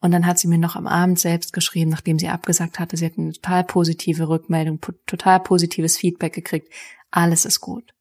Und 0.00 0.12
dann 0.12 0.26
hat 0.26 0.38
sie 0.38 0.48
mir 0.48 0.56
noch 0.56 0.74
am 0.74 0.86
Abend 0.86 1.18
selbst 1.18 1.52
geschrieben, 1.52 1.90
nachdem 1.90 2.18
sie 2.18 2.28
abgesagt 2.28 2.78
hatte. 2.78 2.96
Sie 2.96 3.04
hat 3.04 3.18
eine 3.18 3.32
total 3.32 3.64
positive 3.64 4.28
Rückmeldung, 4.28 4.80
total 5.06 5.40
positives 5.40 5.98
Feedback 5.98 6.32
gekriegt. 6.32 6.72
Alles 7.10 7.44
ist 7.44 7.60
gut. 7.60 7.92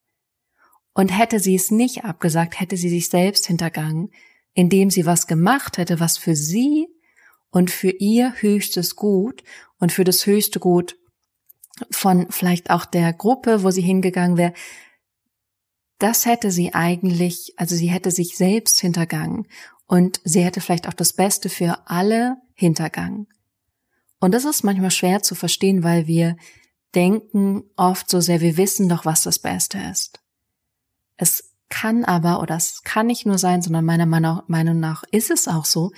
Und 0.93 1.09
hätte 1.09 1.41
sie 1.41 1.55
es 1.55 1.71
nicht 1.71 2.05
abgesagt, 2.05 2.59
hätte 2.59 2.77
sie 2.77 2.89
sich 2.89 3.09
selbst 3.09 3.47
hintergangen, 3.47 4.11
indem 4.53 4.89
sie 4.89 5.05
was 5.05 5.27
gemacht 5.27 5.77
hätte, 5.77 5.99
was 5.99 6.17
für 6.17 6.35
sie 6.35 6.87
und 7.49 7.71
für 7.71 7.91
ihr 7.91 8.35
höchstes 8.39 8.95
Gut 8.95 9.43
und 9.79 9.91
für 9.91 10.05
das 10.05 10.25
höchste 10.25 10.61
Gut 10.61 10.97
von 11.91 12.27
vielleicht 12.29 12.69
auch 12.69 12.85
der 12.85 13.13
Gruppe, 13.13 13.63
wo 13.63 13.71
sie 13.71 13.81
hingegangen 13.81 14.37
wäre, 14.37 14.53
das 15.99 16.25
hätte 16.25 16.51
sie 16.51 16.73
eigentlich, 16.73 17.53
also 17.57 17.75
sie 17.75 17.87
hätte 17.87 18.11
sich 18.11 18.37
selbst 18.37 18.79
hintergangen 18.79 19.47
und 19.87 20.19
sie 20.23 20.43
hätte 20.43 20.61
vielleicht 20.61 20.87
auch 20.87 20.93
das 20.93 21.13
Beste 21.13 21.49
für 21.49 21.87
alle 21.87 22.37
hintergangen. 22.53 23.27
Und 24.19 24.33
das 24.33 24.45
ist 24.45 24.63
manchmal 24.63 24.91
schwer 24.91 25.21
zu 25.21 25.35
verstehen, 25.35 25.83
weil 25.83 26.07
wir 26.07 26.37
denken 26.95 27.63
oft 27.75 28.09
so 28.09 28.21
sehr, 28.21 28.41
wir 28.41 28.57
wissen 28.57 28.89
doch, 28.89 29.05
was 29.05 29.23
das 29.23 29.39
Beste 29.39 29.77
ist. 29.91 30.19
Es 31.17 31.55
kann 31.69 32.05
aber, 32.05 32.41
oder 32.41 32.55
es 32.55 32.83
kann 32.83 33.07
nicht 33.07 33.25
nur 33.25 33.37
sein, 33.37 33.61
sondern 33.61 33.85
meiner 33.85 34.05
Meinung 34.47 34.79
nach 34.79 35.03
ist 35.11 35.31
es 35.31 35.47
auch 35.47 35.65
so, 35.65 35.91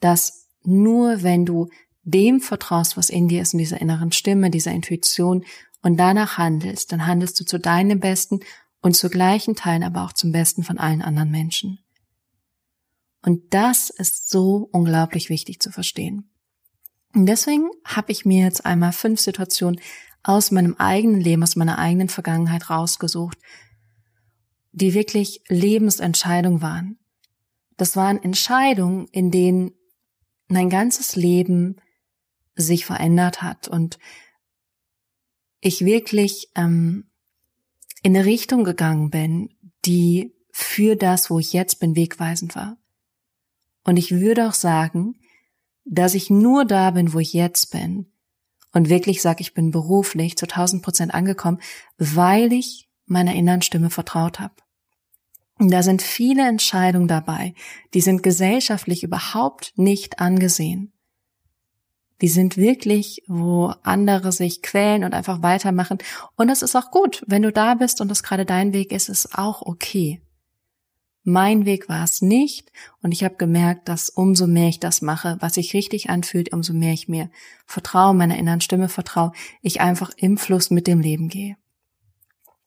dass 0.00 0.48
nur 0.62 1.22
wenn 1.22 1.44
du 1.44 1.68
dem 2.04 2.40
vertraust, 2.40 2.96
was 2.96 3.10
in 3.10 3.28
dir 3.28 3.42
ist, 3.42 3.54
in 3.54 3.58
dieser 3.58 3.80
inneren 3.80 4.12
Stimme, 4.12 4.50
dieser 4.50 4.72
Intuition 4.72 5.44
und 5.82 5.96
danach 5.96 6.38
handelst, 6.38 6.92
dann 6.92 7.06
handelst 7.06 7.38
du 7.40 7.44
zu 7.44 7.58
deinem 7.58 8.00
Besten 8.00 8.40
und 8.80 8.96
zu 8.96 9.08
gleichen 9.08 9.56
Teilen 9.56 9.82
aber 9.82 10.04
auch 10.04 10.12
zum 10.12 10.32
Besten 10.32 10.62
von 10.62 10.78
allen 10.78 11.02
anderen 11.02 11.30
Menschen. 11.30 11.78
Und 13.22 13.54
das 13.54 13.88
ist 13.88 14.28
so 14.28 14.68
unglaublich 14.72 15.30
wichtig 15.30 15.60
zu 15.60 15.70
verstehen. 15.70 16.30
Und 17.14 17.26
deswegen 17.26 17.70
habe 17.84 18.12
ich 18.12 18.26
mir 18.26 18.44
jetzt 18.44 18.66
einmal 18.66 18.92
fünf 18.92 19.20
Situationen 19.20 19.80
aus 20.22 20.50
meinem 20.50 20.74
eigenen 20.74 21.20
Leben, 21.20 21.42
aus 21.42 21.56
meiner 21.56 21.78
eigenen 21.78 22.08
Vergangenheit 22.08 22.68
rausgesucht, 22.68 23.38
die 24.72 24.92
wirklich 24.92 25.42
Lebensentscheidungen 25.48 26.60
waren. 26.60 26.98
Das 27.76 27.96
waren 27.96 28.22
Entscheidungen, 28.22 29.06
in 29.12 29.30
denen 29.30 29.72
mein 30.48 30.68
ganzes 30.68 31.16
Leben 31.16 31.76
sich 32.56 32.86
verändert 32.86 33.42
hat 33.42 33.68
und 33.68 33.98
ich 35.60 35.84
wirklich 35.84 36.50
ähm, 36.54 37.10
in 38.02 38.14
eine 38.14 38.26
Richtung 38.26 38.64
gegangen 38.64 39.10
bin, 39.10 39.50
die 39.84 40.34
für 40.50 40.94
das, 40.94 41.30
wo 41.30 41.38
ich 41.38 41.52
jetzt 41.52 41.80
bin, 41.80 41.96
wegweisend 41.96 42.54
war. 42.54 42.76
Und 43.82 43.96
ich 43.96 44.12
würde 44.12 44.46
auch 44.46 44.54
sagen, 44.54 45.18
dass 45.84 46.14
ich 46.14 46.30
nur 46.30 46.64
da 46.64 46.90
bin, 46.92 47.12
wo 47.12 47.18
ich 47.18 47.32
jetzt 47.32 47.70
bin 47.70 48.12
und 48.72 48.88
wirklich 48.88 49.20
sage, 49.20 49.40
ich 49.40 49.54
bin 49.54 49.70
beruflich 49.70 50.36
zu 50.36 50.46
1000 50.46 50.82
Prozent 50.82 51.14
angekommen, 51.14 51.60
weil 51.98 52.52
ich 52.52 52.88
meiner 53.06 53.34
inneren 53.34 53.62
Stimme 53.62 53.90
vertraut 53.90 54.40
habe. 54.40 54.54
Und 55.58 55.70
da 55.70 55.82
sind 55.82 56.02
viele 56.02 56.48
Entscheidungen 56.48 57.08
dabei, 57.08 57.54
die 57.92 58.00
sind 58.00 58.22
gesellschaftlich 58.22 59.02
überhaupt 59.02 59.72
nicht 59.76 60.18
angesehen 60.18 60.93
die 62.20 62.28
sind 62.28 62.56
wirklich, 62.56 63.22
wo 63.26 63.72
andere 63.82 64.32
sich 64.32 64.62
quälen 64.62 65.04
und 65.04 65.14
einfach 65.14 65.42
weitermachen. 65.42 65.98
Und 66.36 66.48
das 66.48 66.62
ist 66.62 66.76
auch 66.76 66.90
gut. 66.90 67.24
Wenn 67.26 67.42
du 67.42 67.52
da 67.52 67.74
bist 67.74 68.00
und 68.00 68.08
das 68.08 68.22
gerade 68.22 68.44
dein 68.44 68.72
Weg 68.72 68.92
ist, 68.92 69.08
ist 69.08 69.36
auch 69.36 69.62
okay. 69.62 70.20
Mein 71.26 71.64
Weg 71.64 71.88
war 71.88 72.04
es 72.04 72.20
nicht 72.20 72.70
und 73.00 73.12
ich 73.12 73.24
habe 73.24 73.36
gemerkt, 73.36 73.88
dass 73.88 74.10
umso 74.10 74.46
mehr 74.46 74.68
ich 74.68 74.78
das 74.78 75.00
mache, 75.00 75.38
was 75.40 75.54
sich 75.54 75.72
richtig 75.72 76.10
anfühlt, 76.10 76.52
umso 76.52 76.74
mehr 76.74 76.92
ich 76.92 77.08
mir 77.08 77.30
vertraue, 77.64 78.12
meiner 78.12 78.36
inneren 78.36 78.60
Stimme 78.60 78.90
vertraue, 78.90 79.32
ich 79.62 79.80
einfach 79.80 80.10
im 80.18 80.36
Fluss 80.36 80.70
mit 80.70 80.86
dem 80.86 81.00
Leben 81.00 81.28
gehe. 81.28 81.56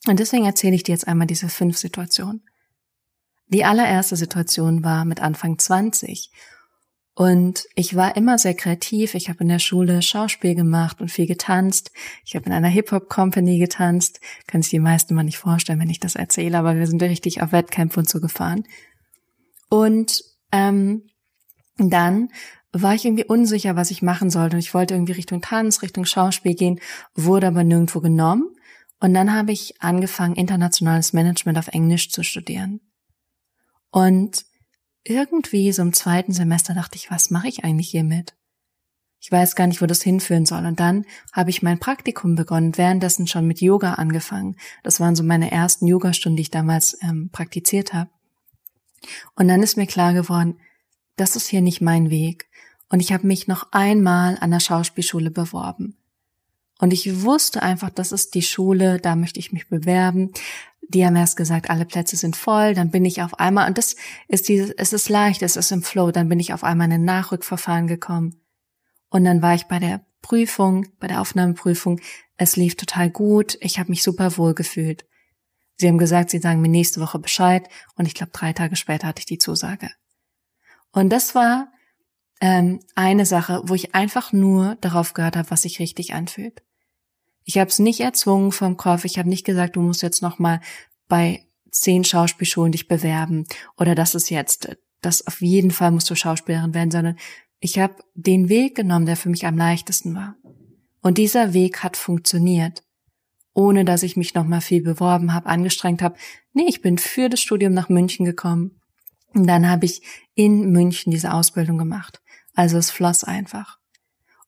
Und 0.08 0.20
deswegen 0.20 0.46
erzähle 0.46 0.76
ich 0.76 0.84
dir 0.84 0.94
jetzt 0.94 1.08
einmal 1.08 1.28
diese 1.28 1.50
fünf 1.50 1.78
Situationen. 1.78 2.42
Die 3.48 3.64
allererste 3.64 4.16
Situation 4.16 4.84
war 4.84 5.06
mit 5.06 5.22
Anfang 5.22 5.60
20 5.60 6.32
Und 7.18 7.68
ich 7.74 7.96
war 7.96 8.16
immer 8.16 8.38
sehr 8.38 8.54
kreativ. 8.54 9.16
Ich 9.16 9.28
habe 9.28 9.40
in 9.42 9.48
der 9.48 9.58
Schule 9.58 10.04
Schauspiel 10.04 10.54
gemacht 10.54 11.02
und 11.02 11.10
viel 11.10 11.26
getanzt. 11.26 11.92
Ich 12.24 12.36
habe 12.36 12.46
in 12.46 12.52
einer 12.52 12.68
Hip-Hop-Company 12.68 13.58
getanzt. 13.58 14.22
Kann 14.46 14.62
sich 14.62 14.70
die 14.70 14.78
meisten 14.78 15.16
mal 15.16 15.24
nicht 15.24 15.40
vorstellen, 15.40 15.80
wenn 15.80 15.90
ich 15.90 16.00
das 16.00 16.14
erzähle, 16.14 16.60
aber 16.60 16.76
wir 16.76 16.86
sind 16.86 17.02
richtig 17.02 17.42
auf 17.42 17.52
Wettkämpfe 17.54 18.02
und 18.02 18.08
so 18.08 18.22
gefahren. 18.22 18.66
Und 19.68 20.24
ähm, 20.52 21.10
dann 21.80 22.30
war 22.72 22.94
ich 22.94 23.04
irgendwie 23.04 23.26
unsicher, 23.26 23.76
was 23.76 23.90
ich 23.90 24.04
machen 24.04 24.30
sollte. 24.30 24.56
Und 24.56 24.60
ich 24.60 24.76
wollte 24.76 24.94
irgendwie 24.94 25.14
Richtung 25.14 25.42
Tanz, 25.42 25.82
Richtung 25.82 26.06
Schauspiel 26.06 26.54
gehen, 26.54 26.80
wurde 27.16 27.48
aber 27.48 27.64
nirgendwo 27.64 28.00
genommen. 28.00 28.44
Und 29.00 29.16
dann 29.16 29.34
habe 29.34 29.54
ich 29.54 29.82
angefangen, 29.82 30.36
internationales 30.36 31.14
Management 31.14 31.58
auf 31.58 31.70
Englisch 31.70 32.12
zu 32.12 32.22
studieren. 32.22 32.80
Und 33.90 34.46
irgendwie 35.10 35.72
so 35.72 35.82
im 35.82 35.94
zweiten 35.94 36.32
Semester 36.32 36.74
dachte 36.74 36.98
ich, 36.98 37.12
was 37.12 37.32
mache 37.32 37.48
ich 37.48 37.64
eigentlich 37.64 37.90
hiermit? 37.90 38.36
Ich 39.20 39.32
weiß 39.32 39.56
gar 39.56 39.68
nicht, 39.68 39.82
wo 39.82 39.86
das 39.88 40.04
hinführen 40.04 40.46
soll. 40.46 40.66
Und 40.66 40.80
dann 40.80 41.06
habe 41.34 41.50
ich 41.50 41.64
mein 41.64 41.80
Praktikum 41.80 42.36
begonnen, 42.36 42.78
währenddessen 42.78 43.28
schon 43.28 43.48
mit 43.48 43.62
Yoga 43.62 43.94
angefangen. 43.94 44.58
Das 44.84 45.00
waren 45.00 45.16
so 45.16 45.24
meine 45.24 45.52
ersten 45.52 45.88
Yogastunden, 45.88 46.38
die 46.38 46.44
ich 46.44 46.52
damals 46.52 46.98
ähm, 47.02 47.30
praktiziert 47.32 47.94
habe. 47.94 48.10
Und 49.36 49.48
dann 49.48 49.64
ist 49.64 49.78
mir 49.78 49.88
klar 49.88 50.14
geworden, 50.14 50.60
das 51.16 51.36
ist 51.36 51.48
hier 51.48 51.62
nicht 51.62 51.82
mein 51.82 52.10
Weg. 52.10 52.48
Und 52.90 53.00
ich 53.00 53.12
habe 53.12 53.28
mich 53.28 53.48
noch 53.48 53.72
einmal 53.72 54.38
an 54.40 54.52
der 54.52 54.60
Schauspielschule 54.60 55.32
beworben. 55.32 55.98
Und 56.80 56.94
ich 56.94 57.24
wusste 57.24 57.64
einfach, 57.64 57.90
das 57.90 58.12
ist 58.12 58.36
die 58.36 58.44
Schule, 58.44 59.00
da 59.00 59.16
möchte 59.16 59.40
ich 59.40 59.52
mich 59.52 59.68
bewerben. 59.68 60.32
Die 60.90 61.06
haben 61.06 61.16
erst 61.16 61.38
gesagt, 61.38 61.70
alle 61.70 61.86
Plätze 61.86 62.16
sind 62.16 62.36
voll, 62.36 62.74
dann 62.74 62.92
bin 62.92 63.04
ich 63.06 63.22
auf 63.22 63.40
einmal, 63.40 63.68
und 63.68 63.78
das 63.78 63.96
ist 64.28 64.48
dieses, 64.48 64.72
es 64.72 64.94
ist 64.94 65.10
leicht, 65.10 65.42
es 65.42 65.56
ist 65.56 65.72
im 65.72 65.84
Flow, 65.84 66.12
dann 66.12 66.30
bin 66.30 66.40
ich 66.40 66.54
auf 66.54 66.64
einmal 66.64 66.88
in 66.88 66.94
ein 66.94 67.04
Nachrückverfahren 67.04 67.88
gekommen. 67.88 68.42
Und 69.10 69.26
dann 69.26 69.42
war 69.42 69.56
ich 69.56 69.66
bei 69.66 69.80
der 69.80 70.06
Prüfung, 70.22 70.88
bei 71.00 71.08
der 71.08 71.22
Aufnahmeprüfung, 71.22 72.00
es 72.38 72.56
lief 72.56 72.76
total 72.76 73.10
gut, 73.10 73.58
ich 73.62 73.80
habe 73.80 73.90
mich 73.90 74.04
super 74.04 74.38
wohl 74.38 74.54
gefühlt. 74.54 75.06
Sie 75.78 75.88
haben 75.88 75.98
gesagt, 75.98 76.30
sie 76.30 76.40
sagen 76.40 76.62
mir 76.62 76.70
nächste 76.70 77.02
Woche 77.02 77.20
Bescheid 77.20 77.68
und 77.96 78.06
ich 78.06 78.14
glaube, 78.14 78.32
drei 78.32 78.54
Tage 78.54 78.76
später 78.76 79.08
hatte 79.08 79.20
ich 79.20 79.26
die 79.26 79.38
Zusage. 79.38 79.90
Und 80.92 81.10
das 81.10 81.36
war 81.36 81.72
ähm, 82.42 82.80
eine 82.96 83.26
Sache, 83.26 83.62
wo 83.66 83.74
ich 83.74 83.94
einfach 83.94 84.34
nur 84.34 84.76
darauf 84.82 85.14
gehört 85.14 85.36
habe, 85.36 85.52
was 85.52 85.64
sich 85.64 85.80
richtig 85.80 86.14
anfühlt. 86.14 86.64
Ich 87.48 87.58
habe 87.58 87.70
es 87.70 87.80
nicht 87.80 88.02
erzwungen 88.02 88.52
vom 88.52 88.76
Kopf. 88.76 89.06
Ich 89.06 89.18
habe 89.18 89.30
nicht 89.30 89.46
gesagt, 89.46 89.78
du 89.78 89.82
musst 89.82 90.02
jetzt 90.02 90.22
noch 90.22 90.38
mal 90.38 90.60
bei 91.08 91.46
zehn 91.72 92.04
Schauspielschulen 92.04 92.74
dich 92.74 92.90
bewerben 92.90 93.46
oder 93.78 93.96
das 93.96 94.16
ist 94.16 94.30
jetzt, 94.30 94.78
das 95.02 95.26
auf 95.26 95.40
jeden 95.40 95.72
Fall 95.72 95.92
musst 95.92 96.10
du 96.10 96.16
Schauspielerin 96.16 96.74
werden, 96.74 96.92
sondern 96.92 97.18
ich 97.62 97.80
habe 97.80 97.96
den 98.16 98.50
Weg 98.50 98.76
genommen, 98.76 99.06
der 99.06 99.16
für 99.16 99.30
mich 99.30 99.46
am 99.46 99.58
leichtesten 99.58 100.14
war. 100.14 100.36
Und 101.02 101.18
dieser 101.18 101.54
Weg 101.54 101.84
hat 101.84 101.96
funktioniert, 101.96 102.84
ohne 103.54 103.86
dass 103.86 104.04
ich 104.04 104.18
mich 104.18 104.34
noch 104.34 104.46
mal 104.46 104.60
viel 104.60 104.84
beworben 104.84 105.34
habe, 105.34 105.48
angestrengt 105.48 106.02
habe. 106.02 106.18
Nee, 106.52 106.66
ich 106.68 106.82
bin 106.82 106.98
für 106.98 107.30
das 107.30 107.40
Studium 107.40 107.74
nach 107.74 107.88
München 107.88 108.26
gekommen. 108.26 108.82
Und 109.34 109.48
dann 109.48 109.70
habe 109.70 109.86
ich 109.86 110.02
in 110.36 110.72
München 110.72 111.12
diese 111.12 111.34
Ausbildung 111.34 111.78
gemacht. 111.78 112.22
Also 112.56 112.78
es 112.78 112.92
floss 112.92 113.24
einfach. 113.24 113.80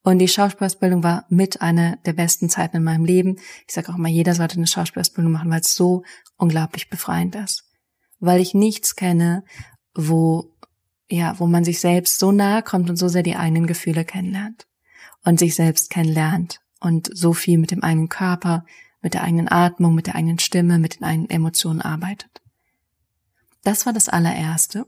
Und 0.03 0.19
die 0.19 0.27
Schauspielausbildung 0.27 1.03
war 1.03 1.25
mit 1.29 1.61
einer 1.61 1.97
der 1.97 2.13
besten 2.13 2.49
Zeiten 2.49 2.77
in 2.77 2.83
meinem 2.83 3.05
Leben. 3.05 3.37
Ich 3.67 3.73
sage 3.73 3.89
auch 3.89 3.97
immer, 3.97 4.07
jeder 4.09 4.33
sollte 4.33 4.55
eine 4.55 4.67
Schauspielausbildung 4.67 5.31
machen, 5.31 5.51
weil 5.51 5.61
es 5.61 5.75
so 5.75 6.03
unglaublich 6.37 6.89
befreiend 6.89 7.35
ist. 7.35 7.65
Weil 8.19 8.39
ich 8.39 8.53
nichts 8.53 8.95
kenne, 8.95 9.43
wo, 9.93 10.55
ja, 11.09 11.37
wo 11.39 11.47
man 11.47 11.65
sich 11.65 11.79
selbst 11.79 12.19
so 12.19 12.31
nahe 12.31 12.63
kommt 12.63 12.89
und 12.89 12.95
so 12.95 13.07
sehr 13.07 13.23
die 13.23 13.35
eigenen 13.35 13.67
Gefühle 13.67 14.05
kennenlernt. 14.05 14.67
Und 15.25 15.39
sich 15.39 15.55
selbst 15.55 15.89
kennenlernt. 15.89 16.61
Und 16.79 17.09
so 17.13 17.33
viel 17.33 17.57
mit 17.57 17.71
dem 17.71 17.83
eigenen 17.83 18.07
Körper, 18.07 18.65
mit 19.01 19.13
der 19.13 19.23
eigenen 19.23 19.49
Atmung, 19.49 19.95
mit 19.95 20.07
der 20.07 20.15
eigenen 20.15 20.39
Stimme, 20.39 20.79
mit 20.79 20.99
den 20.99 21.03
eigenen 21.03 21.29
Emotionen 21.29 21.81
arbeitet. 21.81 22.41
Das 23.63 23.85
war 23.85 23.91
das 23.91 24.07
allererste. 24.07 24.85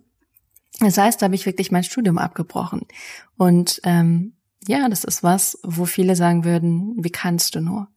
Das 0.79 0.97
heißt, 0.97 1.21
da 1.21 1.25
habe 1.25 1.35
ich 1.35 1.45
wirklich 1.45 1.71
mein 1.71 1.83
Studium 1.83 2.17
abgebrochen. 2.17 2.87
Und 3.35 3.81
ähm, 3.83 4.37
ja, 4.67 4.87
das 4.89 5.03
ist 5.03 5.23
was, 5.23 5.57
wo 5.63 5.85
viele 5.85 6.15
sagen 6.15 6.43
würden, 6.43 6.95
wie 7.03 7.09
kannst 7.09 7.55
du 7.55 7.61
nur? 7.61 7.87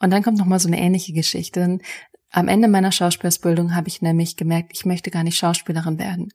Und 0.00 0.10
dann 0.10 0.22
kommt 0.22 0.38
noch 0.38 0.46
mal 0.46 0.58
so 0.58 0.68
eine 0.68 0.80
ähnliche 0.80 1.12
Geschichte. 1.12 1.60
Denn 1.60 1.82
am 2.30 2.48
Ende 2.48 2.68
meiner 2.68 2.92
Schauspielausbildung 2.92 3.74
habe 3.74 3.88
ich 3.88 4.02
nämlich 4.02 4.36
gemerkt, 4.36 4.70
ich 4.74 4.84
möchte 4.84 5.10
gar 5.10 5.22
nicht 5.22 5.36
Schauspielerin 5.36 5.98
werden. 5.98 6.32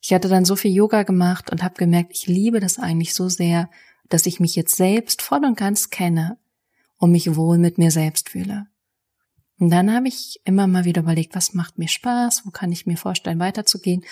Ich 0.00 0.12
hatte 0.12 0.28
dann 0.28 0.44
so 0.44 0.56
viel 0.56 0.72
Yoga 0.72 1.02
gemacht 1.02 1.50
und 1.50 1.62
habe 1.62 1.74
gemerkt, 1.74 2.12
ich 2.14 2.26
liebe 2.26 2.60
das 2.60 2.78
eigentlich 2.78 3.14
so 3.14 3.28
sehr, 3.28 3.68
dass 4.08 4.26
ich 4.26 4.40
mich 4.40 4.56
jetzt 4.56 4.76
selbst 4.76 5.22
voll 5.22 5.44
und 5.44 5.56
ganz 5.56 5.90
kenne 5.90 6.38
und 6.96 7.12
mich 7.12 7.36
wohl 7.36 7.58
mit 7.58 7.78
mir 7.78 7.90
selbst 7.90 8.30
fühle. 8.30 8.66
Und 9.58 9.70
dann 9.70 9.92
habe 9.92 10.08
ich 10.08 10.40
immer 10.44 10.66
mal 10.66 10.84
wieder 10.84 11.02
überlegt, 11.02 11.34
was 11.34 11.52
macht 11.52 11.78
mir 11.78 11.88
Spaß, 11.88 12.42
wo 12.46 12.50
kann 12.50 12.70
ich 12.70 12.86
mir 12.86 12.96
vorstellen, 12.96 13.40
weiterzugehen. 13.40 14.04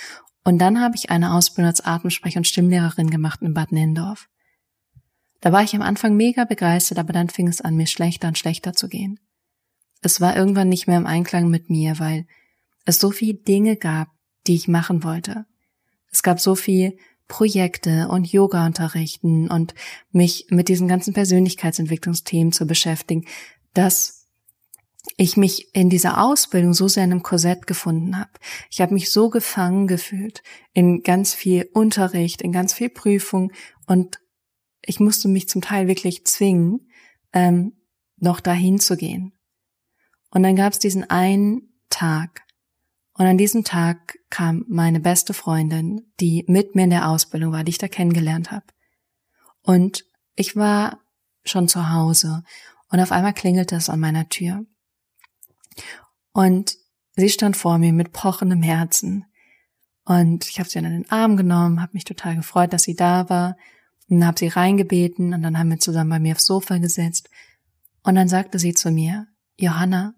Und 0.45 0.59
dann 0.59 0.81
habe 0.81 0.97
ich 0.97 1.11
eine 1.11 1.35
Ausbildung 1.35 1.69
als 1.69 1.85
Atemsprech- 1.85 2.37
und 2.37 2.49
Stimmlehrerin 2.49 3.11
gemacht 3.11 3.43
in 3.43 3.55
Bad 3.55 3.73
Nendorf. 3.73 4.29
Da 5.41 5.53
war 5.53 5.63
ich 5.63 5.75
am 5.75 5.83
Anfang 5.83 6.17
mega 6.17 6.45
begeistert, 6.45 6.99
aber 6.99 7.13
dann 7.13 7.29
fing 7.29 7.49
es 7.49 7.61
an, 7.61 7.77
mir 7.77 7.87
schlechter 7.87 8.29
und 8.29 8.39
schlechter 8.39 8.73
zu 8.73 8.89
gehen. 8.89 9.21
Es 10.03 10.21
war 10.21 10.37
irgendwann 10.37 10.69
nicht 10.69 10.87
mehr 10.87 10.99
im 10.99 11.07
Einklang 11.07 11.49
mit 11.49 11.71
mir, 11.71 11.99
weil 11.99 12.27
es 12.85 12.99
so 12.99 13.11
viele 13.11 13.35
Dinge 13.35 13.77
gab, 13.77 14.09
die 14.47 14.55
ich 14.55 14.69
machen 14.69 15.03
wollte. 15.03 15.47
Es 16.11 16.23
gab 16.23 16.41
so 16.41 16.55
viel 16.55 16.97
Projekte 17.29 18.09
und 18.09 18.31
Yoga 18.31 18.67
unterrichten 18.67 19.51
und 19.51 19.75
mich 20.13 20.47
mit 20.49 20.69
diesen 20.69 20.87
ganzen 20.87 21.13
Persönlichkeitsentwicklungsthemen 21.13 22.53
zu 22.53 22.67
beschäftigen, 22.67 23.27
dass 23.75 24.27
ich 25.17 25.37
mich 25.37 25.75
in 25.75 25.91
dieser 25.91 26.23
Ausbildung 26.23 26.75
so 26.75 26.89
sehr 26.89 27.05
in 27.05 27.13
einem 27.13 27.23
Korsett 27.23 27.67
gefunden 27.67 28.19
habe. 28.19 28.31
Ich 28.71 28.81
habe 28.81 28.95
mich 28.95 29.11
so 29.11 29.31
gefangen 29.31 29.87
gefühlt 29.87 30.43
in 30.73 31.03
ganz 31.03 31.35
viel 31.35 31.69
Unterricht, 31.73 32.43
in 32.43 32.53
ganz 32.53 32.75
viel 32.75 32.91
Prüfung 32.91 33.53
und 33.87 34.19
ich 34.87 35.01
musste 35.01 35.29
mich 35.29 35.49
zum 35.49 35.61
Teil 35.61 35.89
wirklich 35.89 36.25
zwingen, 36.25 36.89
ähm, 37.33 37.73
noch 38.17 38.41
dahin 38.41 38.79
zu 38.79 38.97
gehen. 38.97 39.33
Und 40.31 40.43
dann 40.43 40.57
gab 40.57 40.73
es 40.73 40.79
diesen 40.79 41.11
einen 41.11 41.69
Tag. 41.91 42.43
Und 43.15 43.27
an 43.27 43.39
diesem 43.39 43.65
Tag 43.65 44.19
kam 44.31 44.65
meine 44.69 45.01
beste 45.01 45.35
Freundin, 45.35 46.13
die 46.21 46.45
mit 46.47 46.75
mir 46.75 46.85
in 46.85 46.91
der 46.91 47.09
Ausbildung 47.09 47.53
war, 47.53 47.65
die 47.65 47.71
ich 47.71 47.79
da 47.79 47.89
kennengelernt 47.89 48.53
habe. 48.53 48.67
Und 49.63 50.05
ich 50.35 50.55
war 50.55 51.01
schon 51.45 51.69
zu 51.69 51.91
Hause 51.91 52.45
und 52.89 53.01
auf 53.01 53.13
einmal 53.13 53.33
klingelte 53.33 53.75
es 53.75 53.89
an 53.89 54.01
meiner 54.01 54.29
Tür. 54.29 54.65
Und 56.33 56.77
sie 57.17 57.31
stand 57.31 57.57
vor 57.57 57.79
mir 57.79 57.93
mit 57.93 58.13
pochendem 58.13 58.63
Herzen. 58.63 59.25
Und 60.05 60.49
ich 60.49 60.59
habe 60.61 60.69
sie 60.69 60.79
an 60.79 60.85
den 60.85 61.11
Arm 61.11 61.37
genommen, 61.37 61.81
habe 61.81 61.95
mich 61.95 62.05
total 62.05 62.37
gefreut, 62.37 62.73
dass 62.73 62.85
sie 62.85 62.95
da 62.95 63.29
war 63.29 63.57
und 64.09 64.25
habe 64.25 64.39
sie 64.39 64.49
reingebeten 64.49 65.35
und 65.35 65.43
dann 65.43 65.59
haben 65.59 65.71
wir 65.71 65.79
zusammen 65.79 66.11
bei 66.11 66.19
mir 66.19 66.33
aufs 66.33 66.47
Sofa 66.47 66.79
gesetzt. 66.79 67.29
Und 68.03 68.15
dann 68.15 68.29
sagte 68.29 68.59
sie 68.59 68.75
zu 68.75 68.91
mir, 68.91 69.27
Johanna, 69.59 70.15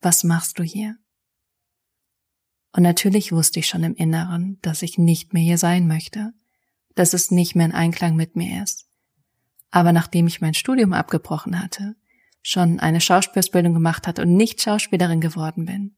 was 0.00 0.24
machst 0.24 0.58
du 0.58 0.62
hier? 0.62 0.96
Und 2.72 2.82
natürlich 2.82 3.32
wusste 3.32 3.60
ich 3.60 3.66
schon 3.66 3.84
im 3.84 3.94
Inneren, 3.94 4.58
dass 4.60 4.82
ich 4.82 4.98
nicht 4.98 5.32
mehr 5.32 5.42
hier 5.42 5.58
sein 5.58 5.86
möchte, 5.86 6.32
dass 6.94 7.14
es 7.14 7.30
nicht 7.30 7.54
mehr 7.54 7.66
in 7.66 7.72
Einklang 7.72 8.16
mit 8.16 8.36
mir 8.36 8.62
ist. 8.62 8.86
Aber 9.70 9.92
nachdem 9.92 10.26
ich 10.26 10.40
mein 10.40 10.54
Studium 10.54 10.92
abgebrochen 10.92 11.60
hatte, 11.60 11.96
schon 12.42 12.80
eine 12.80 13.00
Schauspielausbildung 13.00 13.72
gemacht 13.72 14.06
hatte 14.06 14.22
und 14.22 14.36
nicht 14.36 14.60
Schauspielerin 14.60 15.20
geworden 15.20 15.64
bin, 15.64 15.96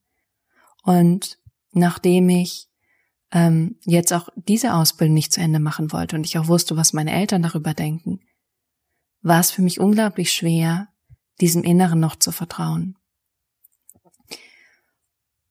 und 0.86 1.40
nachdem 1.72 2.28
ich 2.28 2.68
ähm, 3.32 3.76
jetzt 3.84 4.12
auch 4.12 4.28
diese 4.36 4.74
Ausbildung 4.74 5.14
nicht 5.14 5.32
zu 5.32 5.40
Ende 5.40 5.58
machen 5.58 5.92
wollte 5.92 6.16
und 6.16 6.24
ich 6.24 6.38
auch 6.38 6.48
wusste, 6.48 6.76
was 6.76 6.92
meine 6.92 7.12
Eltern 7.12 7.42
darüber 7.42 7.74
denken, 7.74 8.20
war 9.22 9.40
es 9.40 9.50
für 9.50 9.62
mich 9.62 9.80
unglaublich 9.80 10.32
schwer, 10.32 10.88
diesem 11.40 11.62
Inneren 11.62 12.00
noch 12.00 12.16
zu 12.16 12.32
vertrauen. 12.32 12.96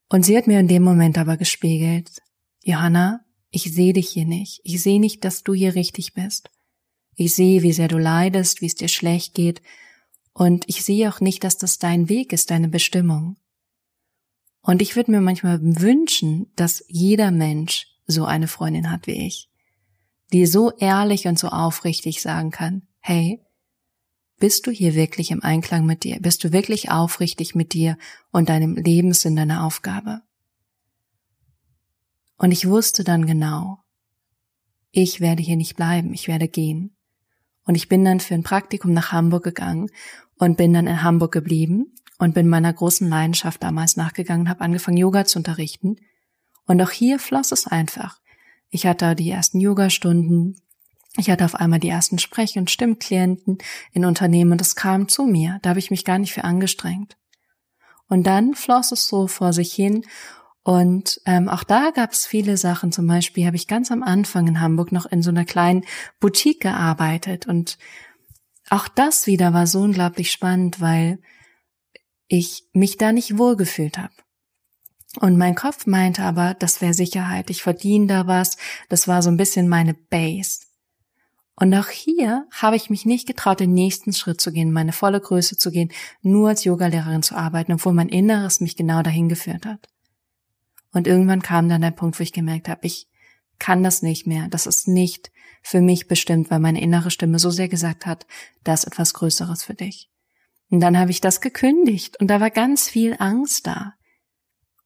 Und 0.10 0.26
sie 0.26 0.38
hat 0.38 0.48
mir 0.48 0.60
in 0.60 0.68
dem 0.68 0.84
Moment 0.84 1.18
aber 1.18 1.36
gespiegelt, 1.38 2.22
Johanna, 2.64 3.26
ich 3.50 3.74
sehe 3.74 3.94
dich 3.94 4.10
hier 4.10 4.26
nicht. 4.26 4.62
Ich 4.64 4.82
sehe 4.82 5.00
nicht, 5.00 5.24
dass 5.24 5.44
du 5.44 5.54
hier 5.54 5.76
richtig 5.76 6.14
bist. 6.14 6.50
Ich 7.16 7.34
sehe, 7.34 7.64
wie 7.64 7.74
sehr 7.74 7.88
du 7.88 7.98
leidest, 7.98 8.62
wie 8.62 8.66
es 8.66 8.76
dir 8.76 8.88
schlecht 8.88 9.34
geht. 9.34 9.62
Und 10.34 10.66
ich 10.68 10.84
sehe 10.84 11.10
auch 11.10 11.22
nicht, 11.22 11.44
dass 11.44 11.58
das 11.58 11.80
dein 11.80 12.10
Weg 12.10 12.34
ist, 12.34 12.52
deine 12.52 12.68
Bestimmung. 12.68 13.38
Und 14.66 14.82
ich 14.82 14.96
würde 14.96 15.12
mir 15.12 15.22
manchmal 15.22 15.60
wünschen, 15.62 16.48
dass 16.56 16.84
jeder 16.88 17.30
Mensch 17.30 17.86
so 18.08 18.26
eine 18.26 18.48
Freundin 18.48 18.90
hat 18.90 19.06
wie 19.06 19.28
ich, 19.28 19.48
die 20.34 20.48
so 20.48 20.72
ehrlich 20.78 21.28
und 21.28 21.38
so 21.38 21.50
aufrichtig 21.50 22.20
sagen 22.20 22.50
kann, 22.50 22.82
hey, 23.00 23.46
bist 24.40 24.66
du 24.66 24.72
hier 24.72 24.96
wirklich 24.96 25.30
im 25.30 25.44
Einklang 25.44 25.86
mit 25.86 26.04
dir? 26.04 26.20
Bist 26.20 26.44
du 26.44 26.52
wirklich 26.52 26.90
aufrichtig 26.90 27.54
mit 27.54 27.74
dir 27.74 27.96
und 28.32 28.50
deinem 28.50 28.76
Lebenssinn, 28.76 29.36
deiner 29.36 29.64
Aufgabe? 29.64 30.24
Und 32.36 32.52
ich 32.52 32.68
wusste 32.68 33.04
dann 33.04 33.28
genau, 33.28 33.78
ich 34.90 35.22
werde 35.22 35.44
hier 35.44 35.58
nicht 35.58 35.76
bleiben, 35.76 36.12
ich 36.12 36.28
werde 36.28 36.48
gehen. 36.48 36.98
Und 37.66 37.76
ich 37.76 37.88
bin 37.88 38.04
dann 38.04 38.20
für 38.20 38.34
ein 38.34 38.44
Praktikum 38.44 38.94
nach 38.94 39.12
Hamburg 39.12 39.44
gegangen 39.44 39.92
und 40.40 40.58
bin 40.58 40.74
dann 40.74 40.88
in 40.88 41.04
Hamburg 41.04 41.32
geblieben 41.32 41.95
und 42.18 42.34
bin 42.34 42.48
meiner 42.48 42.72
großen 42.72 43.08
Leidenschaft 43.08 43.64
damals 43.64 43.98
nachgegangen, 43.98 44.50
habe 44.50 44.62
angefangen 44.62 44.98
Yoga 44.98 45.26
zu 45.26 45.40
unterrichten. 45.40 45.98
Und 46.66 46.82
auch 46.82 46.92
hier 46.92 47.20
floss 47.20 47.52
es 47.52 47.68
einfach. 47.68 48.20
Ich 48.70 48.86
hatte 48.86 49.16
die 49.16 49.30
ersten 49.30 49.60
Yoga-Stunden, 49.60 50.62
ich 51.18 51.30
hatte 51.30 51.46
auf 51.46 51.56
einmal 51.56 51.80
die 51.80 51.90
ersten 51.90 52.20
Sprech- 52.20 52.58
und 52.58 52.70
Stimmklienten 52.70 53.60
in 53.94 54.06
Unternehmen 54.06 54.60
es 54.60 54.76
kam 54.76 55.08
zu 55.08 55.24
mir. 55.24 55.60
Da 55.62 55.70
habe 55.70 55.80
ich 55.80 55.92
mich 55.92 56.04
gar 56.04 56.20
nicht 56.20 56.34
für 56.34 56.44
angestrengt. 56.44 57.18
Und 58.08 58.28
dann 58.28 58.54
floss 58.54 58.92
es 58.92 59.08
so 59.08 59.28
vor 59.28 59.54
sich 59.54 59.74
hin 59.74 60.04
und 60.66 61.22
ähm, 61.28 61.48
auch 61.48 61.64
da 61.64 61.92
gab 61.92 62.12
es 62.12 62.26
viele 62.26 62.58
Sachen. 62.58 62.92
Zum 62.92 63.06
Beispiel 63.06 63.46
habe 63.46 63.56
ich 63.56 63.68
ganz 63.68 63.92
am 63.92 64.02
Anfang 64.02 64.48
in 64.48 64.62
Hamburg 64.62 64.92
noch 64.92 65.06
in 65.06 65.22
so 65.22 65.30
einer 65.30 65.46
kleinen 65.46 65.86
Boutique 66.20 66.60
gearbeitet. 66.60 67.46
Und 67.46 67.78
auch 68.72 68.88
das 68.88 69.28
wieder 69.28 69.54
war 69.54 69.68
so 69.68 69.82
unglaublich 69.82 70.32
spannend, 70.32 70.82
weil 70.82 71.20
ich 72.28 72.64
mich 72.74 72.98
da 72.98 73.12
nicht 73.12 73.38
wohlgefühlt 73.38 73.98
habe. 73.98 74.14
Und 75.20 75.38
mein 75.38 75.56
Kopf 75.56 75.86
meinte 75.86 76.24
aber, 76.24 76.56
das 76.56 76.82
wäre 76.82 76.94
Sicherheit, 76.94 77.50
ich 77.50 77.64
verdiene 77.64 78.08
da 78.08 78.28
was, 78.28 78.58
das 78.90 79.08
war 79.08 79.22
so 79.22 79.30
ein 79.30 79.38
bisschen 79.38 79.70
meine 79.70 79.94
Base. 79.94 80.60
Und 81.58 81.74
auch 81.74 81.88
hier 81.88 82.48
habe 82.52 82.76
ich 82.76 82.90
mich 82.90 83.06
nicht 83.06 83.28
getraut, 83.28 83.62
den 83.62 83.74
nächsten 83.74 84.12
Schritt 84.12 84.42
zu 84.42 84.52
gehen, 84.52 84.74
meine 84.74 84.92
volle 84.92 85.22
Größe 85.22 85.58
zu 85.58 85.72
gehen, 85.72 85.92
nur 86.22 86.50
als 86.50 86.66
Yogalehrerin 86.66 87.24
zu 87.24 87.36
arbeiten, 87.36 87.72
obwohl 87.72 87.94
mein 87.94 88.10
Inneres 88.10 88.60
mich 88.60 88.76
genau 88.76 89.02
dahin 89.04 89.30
geführt 89.30 89.66
hat. 89.66 89.88
Und 90.92 91.08
irgendwann 91.08 91.42
kam 91.42 91.70
dann 91.70 91.82
der 91.82 91.92
Punkt, 91.92 92.20
wo 92.20 92.24
ich 92.24 92.34
gemerkt 92.34 92.68
habe, 92.68 92.82
ich 92.84 93.08
kann 93.58 93.84
das 93.84 94.02
nicht 94.02 94.28
mehr. 94.28 94.50
Das 94.50 94.66
ist 94.66 94.88
nicht 94.88 95.32
für 95.62 95.80
mich 95.80 96.08
bestimmt, 96.08 96.52
weil 96.52 96.60
meine 96.60 96.82
innere 96.82 97.10
Stimme 97.10 97.40
so 97.40 97.50
sehr 97.50 97.70
gesagt 97.70 98.06
hat, 98.06 98.28
da 98.66 98.74
ist 98.74 98.86
etwas 98.86 99.14
Größeres 99.14 99.64
für 99.64 99.76
dich. 99.76 100.10
Und 100.70 100.80
dann 100.80 100.98
habe 100.98 101.12
ich 101.12 101.22
das 101.22 101.42
gekündigt 101.42 102.20
und 102.20 102.28
da 102.28 102.40
war 102.40 102.50
ganz 102.50 102.90
viel 102.90 103.16
Angst 103.20 103.68
da. 103.68 103.94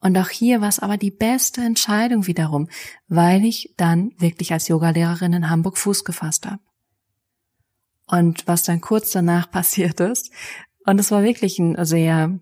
Und 0.01 0.17
auch 0.17 0.29
hier 0.29 0.61
war 0.61 0.69
es 0.69 0.79
aber 0.79 0.97
die 0.97 1.11
beste 1.11 1.61
Entscheidung 1.61 2.27
wiederum, 2.27 2.69
weil 3.07 3.43
ich 3.43 3.73
dann 3.77 4.11
wirklich 4.17 4.53
als 4.53 4.67
Yogalehrerin 4.67 5.33
in 5.33 5.49
Hamburg 5.49 5.77
Fuß 5.77 6.05
gefasst 6.05 6.45
habe. 6.45 6.61
Und 8.07 8.47
was 8.47 8.63
dann 8.63 8.81
kurz 8.81 9.11
danach 9.11 9.51
passiert 9.51 9.99
ist, 9.99 10.31
und 10.85 10.99
es 10.99 11.11
war 11.11 11.23
wirklich 11.23 11.59
ein 11.59 11.85
sehr 11.85 12.39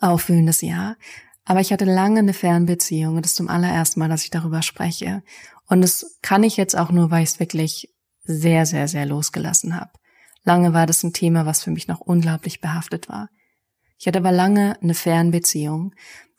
aufwühlendes 0.00 0.60
Jahr, 0.60 0.96
aber 1.44 1.60
ich 1.60 1.72
hatte 1.72 1.84
lange 1.84 2.20
eine 2.20 2.34
Fernbeziehung 2.34 3.16
und 3.16 3.24
das 3.24 3.32
ist 3.32 3.36
zum 3.36 3.48
allerersten 3.48 4.00
Mal, 4.00 4.08
dass 4.08 4.24
ich 4.24 4.30
darüber 4.30 4.62
spreche. 4.62 5.22
Und 5.66 5.80
das 5.80 6.18
kann 6.22 6.44
ich 6.44 6.56
jetzt 6.56 6.76
auch 6.76 6.90
nur, 6.90 7.10
weil 7.10 7.22
ich 7.22 7.30
es 7.30 7.40
wirklich 7.40 7.92
sehr, 8.24 8.66
sehr, 8.66 8.88
sehr 8.88 9.06
losgelassen 9.06 9.74
habe. 9.78 9.90
Lange 10.44 10.72
war 10.72 10.86
das 10.86 11.02
ein 11.02 11.12
Thema, 11.12 11.46
was 11.46 11.62
für 11.62 11.70
mich 11.70 11.88
noch 11.88 12.00
unglaublich 12.00 12.60
behaftet 12.60 13.08
war. 13.08 13.28
Ich 13.98 14.06
hatte 14.06 14.18
aber 14.18 14.32
lange 14.32 14.80
eine 14.82 14.94
Fernbeziehung 14.94 15.94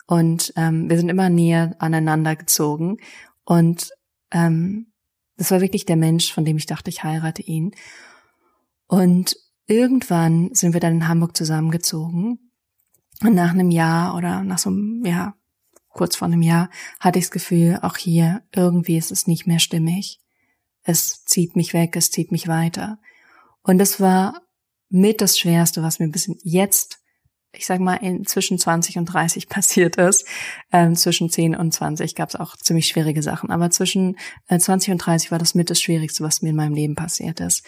und 0.06 0.54
ähm, 0.58 0.90
wir 0.90 0.98
sind 0.98 1.10
immer 1.10 1.30
näher 1.30 1.76
aneinander 1.80 2.36
gezogen. 2.36 2.98
Und 3.46 3.90
ähm, 4.32 4.92
das 5.38 5.52
war 5.52 5.62
wirklich 5.62 5.86
der 5.86 5.96
Mensch, 5.96 6.34
von 6.34 6.46
dem 6.46 6.58
ich 6.58 6.66
dachte, 6.66 6.90
ich 6.90 7.04
heirate 7.04 7.42
ihn. 7.42 7.72
Und 8.88 9.38
irgendwann 9.66 10.54
sind 10.54 10.74
wir 10.74 10.82
dann 10.82 10.96
in 10.96 11.08
Hamburg 11.08 11.38
zusammengezogen. 11.38 12.52
Und 13.22 13.36
nach 13.36 13.52
einem 13.52 13.72
Jahr 13.72 14.16
oder 14.16 14.44
nach 14.44 14.58
so 14.60 14.70
einem, 14.70 15.06
ja, 15.06 15.36
kurz 15.90 16.16
vor 16.16 16.28
einem 16.28 16.42
Jahr 16.42 16.70
hatte 17.00 17.20
ich 17.20 17.26
das 17.26 17.32
Gefühl, 17.32 17.80
auch 17.82 17.96
hier 17.96 18.42
irgendwie 18.54 18.98
ist 18.98 19.12
es 19.12 19.28
nicht 19.28 19.48
mehr 19.48 19.60
stimmig. 19.60 20.20
Es 20.84 21.24
zieht 21.24 21.56
mich 21.56 21.74
weg, 21.74 21.96
es 21.96 22.12
zieht 22.12 22.32
mich 22.32 22.48
weiter. 22.48 23.00
Und 23.64 23.80
es 23.80 24.00
war 24.00 24.42
mit 24.90 25.22
das 25.22 25.38
Schwerste, 25.38 25.82
was 25.82 26.00
mir 26.00 26.10
bis 26.10 26.30
jetzt 26.44 27.04
ich 27.56 27.68
sag 27.68 27.80
mal, 27.80 27.96
in 27.96 28.26
zwischen 28.26 28.58
20 28.58 28.98
und 28.98 29.06
30 29.06 29.48
passiert 29.50 29.96
ist. 29.98 30.26
Ähm, 30.72 30.96
zwischen 30.96 31.30
10 31.30 31.56
und 31.56 31.72
20 31.72 32.16
gab 32.16 32.30
es 32.30 32.36
auch 32.36 32.58
ziemlich 32.58 32.88
schwierige 32.88 33.22
Sachen. 33.22 33.52
Aber 33.52 33.70
zwischen 33.70 34.18
äh, 34.48 34.58
20 34.58 34.94
und 34.94 34.98
30 34.98 35.32
war 35.32 35.40
das 35.40 35.56
mit 35.56 35.70
das 35.70 35.80
Schwierigste, 35.80 36.24
was 36.24 36.42
mir 36.42 36.50
in 36.50 36.56
meinem 36.56 36.74
Leben 36.74 36.96
passiert 36.96 37.40
ist. 37.40 37.66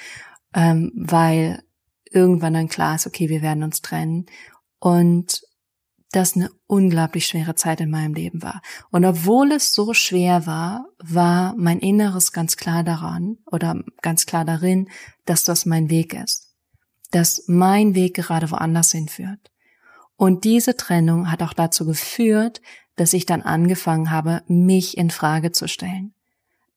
Ähm, 0.53 0.91
weil 0.95 1.63
irgendwann 2.09 2.53
dann 2.53 2.67
klar 2.67 2.95
ist, 2.95 3.07
okay, 3.07 3.29
wir 3.29 3.41
werden 3.41 3.63
uns 3.63 3.81
trennen. 3.81 4.25
Und 4.79 5.41
das 6.11 6.35
eine 6.35 6.49
unglaublich 6.67 7.25
schwere 7.25 7.55
Zeit 7.55 7.81
in 7.81 7.89
meinem 7.89 8.13
Leben 8.13 8.41
war. 8.41 8.61
Und 8.91 9.05
obwohl 9.05 9.51
es 9.51 9.73
so 9.73 9.93
schwer 9.93 10.45
war, 10.45 10.85
war 10.97 11.53
mein 11.57 11.79
Inneres 11.79 12.31
ganz 12.31 12.57
klar 12.57 12.83
daran 12.83 13.37
oder 13.45 13.83
ganz 14.01 14.25
klar 14.25 14.45
darin, 14.45 14.89
dass 15.25 15.43
das 15.43 15.65
mein 15.65 15.89
Weg 15.89 16.13
ist. 16.13 16.53
Dass 17.11 17.43
mein 17.47 17.95
Weg 17.95 18.15
gerade 18.15 18.49
woanders 18.51 18.91
hinführt. 18.91 19.51
Und 20.15 20.45
diese 20.45 20.77
Trennung 20.77 21.29
hat 21.29 21.43
auch 21.43 21.53
dazu 21.53 21.85
geführt, 21.85 22.61
dass 22.95 23.13
ich 23.13 23.25
dann 23.25 23.41
angefangen 23.41 24.09
habe, 24.09 24.43
mich 24.47 24.97
in 24.97 25.09
Frage 25.09 25.51
zu 25.51 25.67
stellen. 25.67 26.13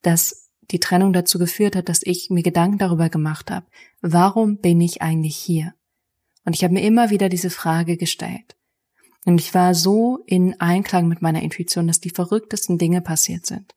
Dass 0.03 0.49
die 0.71 0.81
Trennung 0.81 1.12
dazu 1.12 1.38
geführt 1.38 1.77
hat, 1.77 1.88
dass 1.88 2.01
ich 2.03 2.31
mir 2.31 2.43
Gedanken 2.43 2.79
darüber 2.79 3.09
gemacht 3.09 3.51
habe, 3.51 3.67
warum 4.01 4.59
bin 4.59 4.81
ich 4.81 5.01
eigentlich 5.01 5.37
hier? 5.37 5.75
Und 6.45 6.55
ich 6.55 6.64
habe 6.64 6.75
mir 6.75 6.83
immer 6.83 7.11
wieder 7.11 7.29
diese 7.29 7.51
Frage 7.51 7.97
gestellt. 7.97 8.58
Und 9.29 9.43
ich 9.43 9.53
war 9.53 9.75
so 9.75 10.21
in 10.25 10.59
Einklang 10.59 11.07
mit 11.07 11.21
meiner 11.21 11.43
Intuition, 11.43 11.87
dass 11.87 12.01
die 12.01 12.09
verrücktesten 12.09 12.79
Dinge 12.79 13.03
passiert 13.03 13.45
sind. 13.45 13.75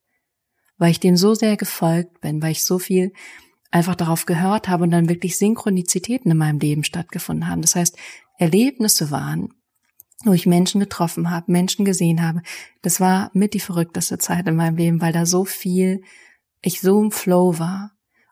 Weil 0.77 0.91
ich 0.91 1.01
dem 1.01 1.17
so 1.17 1.33
sehr 1.33 1.57
gefolgt 1.57 2.21
bin, 2.21 2.41
weil 2.41 2.53
ich 2.53 2.63
so 2.63 2.79
viel 2.79 3.11
einfach 3.69 3.95
darauf 3.95 4.25
gehört 4.25 4.69
habe 4.69 4.83
und 4.85 4.91
dann 4.91 5.09
wirklich 5.09 5.37
Synchronizitäten 5.37 6.31
in 6.31 6.37
meinem 6.37 6.59
Leben 6.59 6.85
stattgefunden 6.85 7.49
haben. 7.49 7.61
Das 7.61 7.75
heißt, 7.75 7.97
Erlebnisse 8.37 9.11
waren, 9.11 9.53
wo 10.23 10.31
ich 10.31 10.45
Menschen 10.45 10.79
getroffen 10.79 11.31
habe, 11.31 11.51
Menschen 11.51 11.83
gesehen 11.83 12.25
habe. 12.25 12.43
Das 12.81 13.01
war 13.01 13.29
mit 13.33 13.53
die 13.53 13.59
verrückteste 13.59 14.19
Zeit 14.19 14.47
in 14.47 14.55
meinem 14.55 14.77
Leben, 14.77 15.01
weil 15.01 15.11
da 15.11 15.25
so 15.25 15.43
viel, 15.43 16.01
ich 16.61 16.79
so 16.79 17.01
im 17.01 17.11
Flow 17.11 17.59
war 17.59 17.91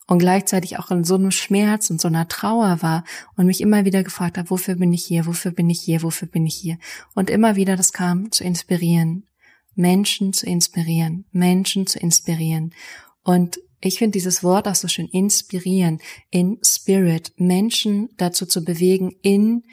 und 0.10 0.18
gleichzeitig 0.18 0.80
auch 0.80 0.90
in 0.90 1.04
so 1.04 1.16
einem 1.16 1.30
Schmerz 1.30 1.92
und 1.92 2.02
so 2.02 2.08
einer 2.08 2.28
Trauer 2.28 2.82
war 2.82 3.04
und 3.38 3.46
mich 3.46 3.62
immer 3.62 3.86
wieder 3.86 4.04
gefragt 4.04 4.40
habe, 4.40 4.50
wofür 4.50 4.74
bin 4.76 4.92
ich 4.92 5.06
hier, 5.06 5.28
wofür 5.28 5.52
bin 5.52 5.70
ich 5.70 5.80
hier, 5.82 6.02
wofür 6.02 6.28
bin 6.28 6.48
ich 6.48 6.56
hier? 6.56 6.80
Und 7.14 7.30
immer 7.30 7.56
wieder 7.56 7.76
das 7.76 7.94
kam 7.94 8.32
zu 8.32 8.44
inspirieren, 8.44 9.28
Menschen 9.76 10.34
zu 10.34 10.48
inspirieren, 10.48 11.26
Menschen 11.32 11.86
zu 11.86 12.00
inspirieren. 12.00 12.74
Und 13.24 13.60
ich 13.82 14.00
finde 14.00 14.14
dieses 14.14 14.44
Wort 14.44 14.68
auch 14.68 14.74
so 14.74 14.88
schön 14.88 15.08
inspirieren, 15.08 16.00
in 16.32 16.58
Spirit, 16.66 17.34
Menschen 17.38 18.10
dazu 18.18 18.48
zu 18.48 18.66
bewegen, 18.66 19.12
in 19.22 19.64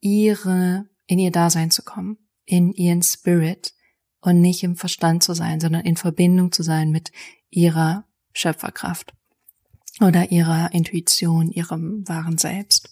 ihre, 0.00 0.86
in 1.06 1.18
ihr 1.18 1.32
Dasein 1.32 1.70
zu 1.70 1.82
kommen, 1.82 2.16
in 2.46 2.72
ihren 2.72 3.02
Spirit 3.02 3.74
und 4.22 4.40
nicht 4.40 4.62
im 4.62 4.76
Verstand 4.76 5.22
zu 5.22 5.34
sein, 5.34 5.60
sondern 5.60 5.84
in 5.84 5.98
Verbindung 5.98 6.50
zu 6.50 6.62
sein 6.62 6.90
mit 6.90 7.12
ihrer 7.50 8.06
Schöpferkraft 8.32 9.12
oder 10.00 10.30
ihrer 10.30 10.72
Intuition, 10.72 11.50
ihrem 11.50 12.08
wahren 12.08 12.38
Selbst. 12.38 12.90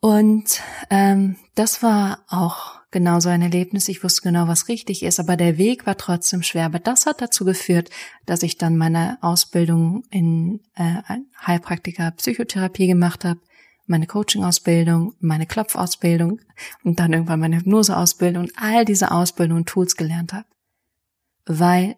Und 0.00 0.60
ähm, 0.90 1.36
das 1.54 1.82
war 1.82 2.24
auch 2.28 2.80
genau 2.90 3.20
so 3.20 3.30
ein 3.30 3.42
Erlebnis. 3.42 3.88
Ich 3.88 4.04
wusste 4.04 4.22
genau, 4.22 4.48
was 4.48 4.68
richtig 4.68 5.02
ist, 5.02 5.18
aber 5.18 5.36
der 5.36 5.56
Weg 5.58 5.86
war 5.86 5.96
trotzdem 5.96 6.42
schwer. 6.42 6.66
Aber 6.66 6.78
das 6.78 7.06
hat 7.06 7.22
dazu 7.22 7.44
geführt, 7.44 7.90
dass 8.26 8.42
ich 8.42 8.58
dann 8.58 8.76
meine 8.76 9.18
Ausbildung 9.22 10.04
in 10.10 10.60
äh, 10.74 11.02
Heilpraktiker 11.46 12.10
Psychotherapie 12.12 12.86
gemacht 12.86 13.24
habe, 13.24 13.40
meine 13.86 14.06
Coaching-Ausbildung, 14.06 15.14
meine 15.20 15.46
Klopfausbildung 15.46 16.40
und 16.84 17.00
dann 17.00 17.12
irgendwann 17.12 17.40
meine 17.40 17.56
Hypnose-Ausbildung 17.56 18.44
und 18.44 18.52
all 18.56 18.84
diese 18.84 19.10
Ausbildungen 19.10 19.62
und 19.62 19.68
Tools 19.68 19.96
gelernt 19.96 20.32
habe. 20.32 20.46
Weil 21.46 21.96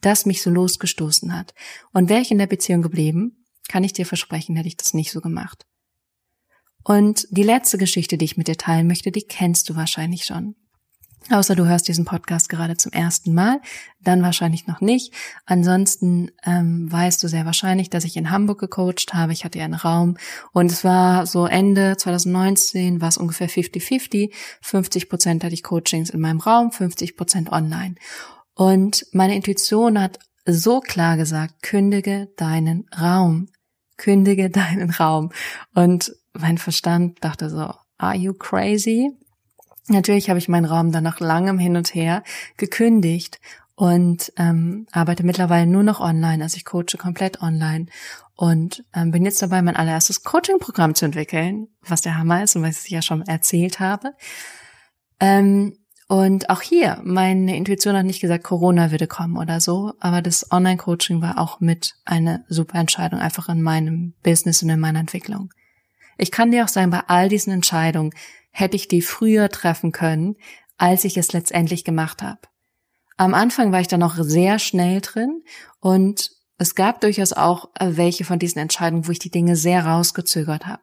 das 0.00 0.26
mich 0.26 0.42
so 0.42 0.50
losgestoßen 0.50 1.36
hat. 1.36 1.54
Und 1.92 2.08
wäre 2.08 2.20
ich 2.20 2.30
in 2.30 2.38
der 2.38 2.46
Beziehung 2.46 2.82
geblieben, 2.82 3.44
kann 3.68 3.84
ich 3.84 3.92
dir 3.92 4.06
versprechen, 4.06 4.56
hätte 4.56 4.68
ich 4.68 4.76
das 4.76 4.94
nicht 4.94 5.10
so 5.10 5.20
gemacht. 5.20 5.66
Und 6.84 7.26
die 7.30 7.42
letzte 7.42 7.78
Geschichte, 7.78 8.18
die 8.18 8.26
ich 8.26 8.36
mit 8.36 8.48
dir 8.48 8.58
teilen 8.58 8.86
möchte, 8.86 9.10
die 9.10 9.22
kennst 9.22 9.68
du 9.68 9.76
wahrscheinlich 9.76 10.24
schon. 10.24 10.54
Außer 11.30 11.56
du 11.56 11.64
hörst 11.64 11.88
diesen 11.88 12.04
Podcast 12.04 12.50
gerade 12.50 12.76
zum 12.76 12.92
ersten 12.92 13.32
Mal, 13.32 13.60
dann 14.02 14.22
wahrscheinlich 14.22 14.66
noch 14.66 14.82
nicht. 14.82 15.14
Ansonsten 15.46 16.30
ähm, 16.44 16.92
weißt 16.92 17.22
du 17.22 17.28
sehr 17.28 17.46
wahrscheinlich, 17.46 17.88
dass 17.88 18.04
ich 18.04 18.18
in 18.18 18.30
Hamburg 18.30 18.60
gecoacht 18.60 19.14
habe. 19.14 19.32
Ich 19.32 19.42
hatte 19.42 19.58
ja 19.58 19.64
einen 19.64 19.72
Raum 19.72 20.18
und 20.52 20.70
es 20.70 20.84
war 20.84 21.26
so 21.26 21.46
Ende 21.46 21.96
2019 21.96 23.00
war 23.00 23.08
es 23.08 23.16
ungefähr 23.16 23.48
50-50. 23.48 24.34
50 24.60 25.08
Prozent 25.08 25.44
hatte 25.44 25.54
ich 25.54 25.62
Coachings 25.62 26.10
in 26.10 26.20
meinem 26.20 26.40
Raum, 26.40 26.72
50 26.72 27.16
Prozent 27.16 27.50
online. 27.50 27.94
Und 28.54 29.06
meine 29.12 29.34
Intuition 29.34 30.00
hat 30.00 30.18
so 30.46 30.80
klar 30.80 31.16
gesagt, 31.16 31.62
kündige 31.62 32.28
deinen 32.36 32.86
Raum. 32.98 33.48
Kündige 33.96 34.50
deinen 34.50 34.90
Raum. 34.90 35.30
Und 35.74 36.14
mein 36.32 36.58
Verstand 36.58 37.24
dachte 37.24 37.50
so, 37.50 37.74
are 37.98 38.16
you 38.16 38.32
crazy? 38.34 39.10
Natürlich 39.88 40.30
habe 40.30 40.38
ich 40.38 40.48
meinen 40.48 40.64
Raum 40.64 40.92
dann 40.92 41.04
nach 41.04 41.20
langem 41.20 41.58
Hin 41.58 41.76
und 41.76 41.94
Her 41.94 42.22
gekündigt 42.56 43.38
und 43.76 44.32
ähm, 44.36 44.86
arbeite 44.92 45.24
mittlerweile 45.24 45.66
nur 45.66 45.82
noch 45.82 46.00
online. 46.00 46.42
Also 46.42 46.56
ich 46.56 46.64
coache 46.64 46.96
komplett 46.98 47.42
online 47.42 47.86
und 48.36 48.84
ähm, 48.94 49.10
bin 49.10 49.24
jetzt 49.24 49.42
dabei, 49.42 49.62
mein 49.62 49.76
allererstes 49.76 50.22
Coaching-Programm 50.22 50.94
zu 50.94 51.04
entwickeln, 51.04 51.68
was 51.82 52.00
der 52.00 52.16
Hammer 52.16 52.42
ist 52.42 52.56
und 52.56 52.62
was 52.62 52.84
ich 52.84 52.90
ja 52.90 53.02
schon 53.02 53.22
erzählt 53.22 53.80
habe. 53.80 54.12
Ähm, 55.20 55.76
und 56.06 56.50
auch 56.50 56.60
hier, 56.60 57.00
meine 57.02 57.56
Intuition 57.56 57.96
hat 57.96 58.04
nicht 58.04 58.20
gesagt, 58.20 58.44
Corona 58.44 58.90
würde 58.90 59.06
kommen 59.06 59.38
oder 59.38 59.60
so, 59.60 59.94
aber 60.00 60.20
das 60.20 60.50
Online-Coaching 60.50 61.22
war 61.22 61.38
auch 61.38 61.60
mit 61.60 61.94
eine 62.04 62.44
super 62.48 62.78
Entscheidung, 62.78 63.20
einfach 63.20 63.48
in 63.48 63.62
meinem 63.62 64.14
Business 64.22 64.62
und 64.62 64.68
in 64.68 64.80
meiner 64.80 65.00
Entwicklung. 65.00 65.50
Ich 66.18 66.30
kann 66.30 66.50
dir 66.50 66.64
auch 66.64 66.68
sagen, 66.68 66.90
bei 66.90 67.02
all 67.06 67.28
diesen 67.28 67.52
Entscheidungen 67.52 68.12
hätte 68.50 68.76
ich 68.76 68.86
die 68.86 69.02
früher 69.02 69.48
treffen 69.48 69.92
können, 69.92 70.36
als 70.76 71.04
ich 71.04 71.16
es 71.16 71.32
letztendlich 71.32 71.84
gemacht 71.84 72.22
habe. 72.22 72.40
Am 73.16 73.32
Anfang 73.32 73.72
war 73.72 73.80
ich 73.80 73.88
da 73.88 73.96
noch 73.96 74.16
sehr 74.18 74.58
schnell 74.58 75.00
drin 75.00 75.42
und 75.80 76.30
es 76.58 76.74
gab 76.74 77.00
durchaus 77.00 77.32
auch 77.32 77.70
welche 77.80 78.24
von 78.24 78.38
diesen 78.38 78.58
Entscheidungen, 78.58 79.08
wo 79.08 79.12
ich 79.12 79.18
die 79.18 79.30
Dinge 79.30 79.56
sehr 79.56 79.86
rausgezögert 79.86 80.66
habe. 80.66 80.82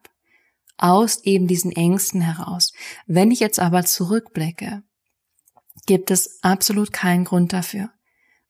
Aus 0.78 1.22
eben 1.24 1.46
diesen 1.46 1.70
Ängsten 1.72 2.20
heraus. 2.20 2.72
Wenn 3.06 3.30
ich 3.30 3.40
jetzt 3.40 3.60
aber 3.60 3.84
zurückblicke, 3.84 4.82
gibt 5.86 6.10
es 6.10 6.38
absolut 6.42 6.92
keinen 6.92 7.24
Grund 7.24 7.52
dafür. 7.52 7.90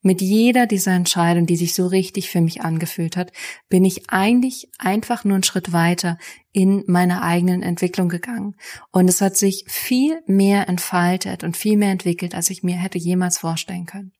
Mit 0.05 0.21
jeder 0.21 0.67
dieser 0.67 0.93
Entscheidungen, 0.93 1.47
die 1.47 1.57
sich 1.57 1.75
so 1.75 1.87
richtig 1.87 2.29
für 2.29 2.41
mich 2.41 2.63
angefühlt 2.63 3.17
hat, 3.17 3.33
bin 3.69 3.85
ich 3.85 4.11
eigentlich 4.11 4.69
einfach 4.79 5.23
nur 5.25 5.35
einen 5.35 5.45
Schritt 5.45 5.73
weiter 5.73 6.19
in 6.51 6.83
meiner 6.89 7.23
eigenen 7.23 7.63
Entwicklung 7.63 8.09
gegangen. 8.09 8.57
Und 8.91 9.09
es 9.09 9.21
hat 9.21 9.37
sich 9.37 9.65
viel 9.69 10.21
mehr 10.27 10.69
entfaltet 10.69 11.45
und 11.45 11.57
viel 11.57 11.77
mehr 11.77 11.93
entwickelt, 11.93 12.35
als 12.35 12.51
ich 12.51 12.65
mir 12.65 12.75
hätte 12.75 12.99
jemals 12.99 13.39
vorstellen 13.39 13.87
können. 13.87 14.13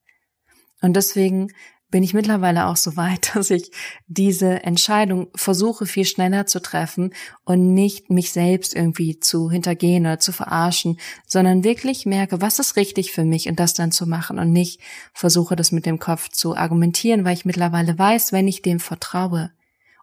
Und 0.81 0.95
deswegen 0.95 1.49
bin 1.93 2.01
ich 2.01 2.15
mittlerweile 2.15 2.65
auch 2.65 2.75
so 2.75 2.97
weit, 2.97 3.29
dass 3.35 3.51
ich 3.51 3.69
diese 4.07 4.63
Entscheidung 4.63 5.27
versuche 5.35 5.85
viel 5.85 6.05
schneller 6.05 6.47
zu 6.47 6.59
treffen 6.59 7.13
und 7.45 7.75
nicht 7.75 8.09
mich 8.09 8.31
selbst 8.31 8.75
irgendwie 8.75 9.19
zu 9.19 9.51
hintergehen 9.51 10.03
oder 10.07 10.17
zu 10.17 10.31
verarschen, 10.31 10.99
sondern 11.27 11.63
wirklich 11.63 12.07
merke, 12.07 12.41
was 12.41 12.57
ist 12.57 12.77
richtig 12.77 13.11
für 13.11 13.23
mich 13.23 13.47
und 13.47 13.59
das 13.59 13.75
dann 13.75 13.91
zu 13.91 14.07
machen 14.07 14.39
und 14.39 14.51
nicht 14.51 14.81
versuche 15.13 15.55
das 15.55 15.71
mit 15.71 15.85
dem 15.85 15.99
Kopf 15.99 16.29
zu 16.29 16.57
argumentieren, 16.57 17.25
weil 17.25 17.35
ich 17.35 17.45
mittlerweile 17.45 17.97
weiß, 17.97 18.33
wenn 18.33 18.47
ich 18.47 18.63
dem 18.63 18.79
vertraue 18.79 19.51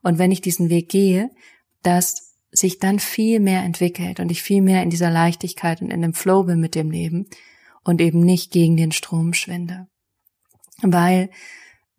und 0.01 0.19
wenn 0.19 0.31
ich 0.31 0.41
diesen 0.41 0.71
Weg 0.71 0.91
gehe, 0.91 1.29
dass 1.83 2.37
sich 2.53 2.79
dann 2.79 3.01
viel 3.01 3.41
mehr 3.41 3.65
entwickelt 3.65 4.21
und 4.21 4.31
ich 4.31 4.45
viel 4.45 4.63
mehr 4.63 4.85
in 4.85 4.91
dieser 4.91 5.11
Leichtigkeit 5.11 5.83
und 5.83 5.91
in 5.91 6.03
dem 6.03 6.15
Flow 6.15 6.45
bin 6.45 6.61
mit 6.61 6.77
dem 6.77 6.93
Leben 6.93 7.27
und 7.83 8.01
eben 8.01 8.21
nicht 8.21 8.53
gegen 8.53 8.77
den 8.77 8.93
Strom 8.93 9.35
schwinde. 9.35 9.89
Weil 10.83 11.31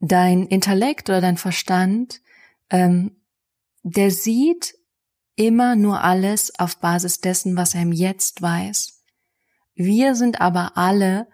dein 0.02 0.48
Intellekt 0.48 1.10
oder 1.10 1.22
dein 1.22 1.38
Verstand, 1.38 2.22
ähm, 2.70 3.16
der 3.84 4.12
sieht 4.12 4.76
immer 5.36 5.76
nur 5.76 6.04
alles 6.04 6.60
auf 6.60 6.78
Basis 6.78 7.22
dessen, 7.22 7.56
was 7.56 7.74
er 7.76 7.84
im 7.84 7.92
Jetzt 7.92 8.42
weiß. 8.42 9.02
Wir 9.76 10.16
sind 10.16 10.42
aber 10.42 10.78
alle 10.78 11.28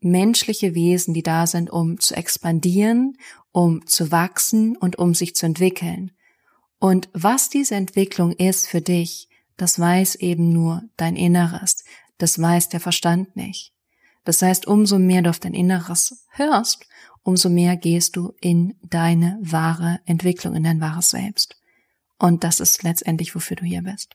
menschliche 0.00 0.74
Wesen, 0.74 1.14
die 1.14 1.22
da 1.22 1.46
sind, 1.46 1.70
um 1.70 2.00
zu 2.00 2.14
expandieren, 2.14 3.16
um 3.52 3.86
zu 3.86 4.10
wachsen 4.10 4.76
und 4.76 4.98
um 4.98 5.14
sich 5.14 5.34
zu 5.34 5.46
entwickeln. 5.46 6.12
Und 6.78 7.08
was 7.12 7.48
diese 7.48 7.76
Entwicklung 7.76 8.32
ist 8.32 8.66
für 8.68 8.80
dich, 8.80 9.28
das 9.56 9.78
weiß 9.78 10.16
eben 10.16 10.52
nur 10.52 10.82
dein 10.96 11.16
Inneres, 11.16 11.84
das 12.18 12.38
weiß 12.38 12.68
der 12.68 12.80
Verstand 12.80 13.36
nicht. 13.36 13.72
Das 14.24 14.42
heißt, 14.42 14.66
umso 14.66 14.98
mehr 14.98 15.22
du 15.22 15.30
auf 15.30 15.38
dein 15.38 15.54
Inneres 15.54 16.26
hörst, 16.30 16.86
umso 17.24 17.48
mehr 17.48 17.76
gehst 17.76 18.16
du 18.16 18.34
in 18.40 18.74
deine 18.82 19.38
wahre 19.40 19.98
Entwicklung, 20.04 20.54
in 20.54 20.62
dein 20.62 20.80
wahres 20.80 21.10
Selbst. 21.10 21.56
Und 22.18 22.44
das 22.44 22.60
ist 22.60 22.84
letztendlich, 22.84 23.34
wofür 23.34 23.56
du 23.56 23.64
hier 23.64 23.82
bist. 23.82 24.14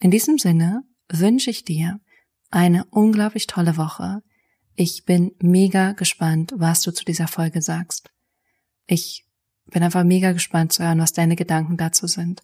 In 0.00 0.10
diesem 0.10 0.36
Sinne 0.36 0.82
wünsche 1.08 1.50
ich 1.50 1.64
dir 1.64 2.00
eine 2.50 2.84
unglaublich 2.86 3.46
tolle 3.46 3.76
Woche. 3.76 4.22
Ich 4.74 5.04
bin 5.04 5.32
mega 5.40 5.92
gespannt, 5.92 6.52
was 6.56 6.82
du 6.82 6.92
zu 6.92 7.04
dieser 7.04 7.28
Folge 7.28 7.62
sagst. 7.62 8.10
Ich 8.86 9.24
bin 9.66 9.82
einfach 9.82 10.04
mega 10.04 10.32
gespannt 10.32 10.72
zu 10.72 10.82
hören, 10.82 10.98
was 10.98 11.12
deine 11.12 11.36
Gedanken 11.36 11.76
dazu 11.76 12.08
sind, 12.08 12.42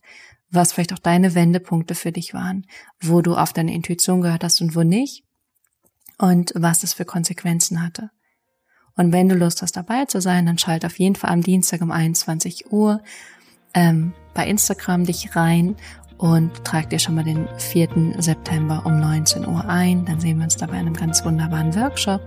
was 0.48 0.72
vielleicht 0.72 0.92
auch 0.92 0.98
deine 0.98 1.34
Wendepunkte 1.34 1.96
für 1.96 2.12
dich 2.12 2.34
waren, 2.34 2.66
wo 3.00 3.20
du 3.20 3.34
auf 3.34 3.52
deine 3.52 3.74
Intuition 3.74 4.20
gehört 4.20 4.44
hast 4.44 4.60
und 4.60 4.76
wo 4.76 4.84
nicht 4.84 5.24
und 6.18 6.52
was 6.54 6.84
es 6.84 6.94
für 6.94 7.04
Konsequenzen 7.04 7.82
hatte. 7.82 8.10
Und 8.96 9.12
wenn 9.12 9.28
du 9.28 9.34
Lust 9.34 9.62
hast, 9.62 9.76
dabei 9.76 10.06
zu 10.06 10.20
sein, 10.20 10.46
dann 10.46 10.58
schalt 10.58 10.84
auf 10.84 10.98
jeden 10.98 11.14
Fall 11.14 11.30
am 11.30 11.42
Dienstag 11.42 11.82
um 11.82 11.90
21 11.90 12.72
Uhr 12.72 13.00
ähm, 13.74 14.12
bei 14.34 14.46
Instagram 14.46 15.04
dich 15.04 15.36
rein 15.36 15.76
und 16.18 16.64
trag 16.64 16.88
dir 16.90 16.98
schon 16.98 17.14
mal 17.14 17.24
den 17.24 17.46
4. 17.58 18.14
September 18.18 18.82
um 18.86 18.98
19 18.98 19.46
Uhr 19.46 19.68
ein. 19.68 20.04
Dann 20.06 20.18
sehen 20.20 20.38
wir 20.38 20.44
uns 20.44 20.56
dabei 20.56 20.74
in 20.74 20.86
einem 20.86 20.94
ganz 20.94 21.24
wunderbaren 21.24 21.74
Workshop. 21.74 22.22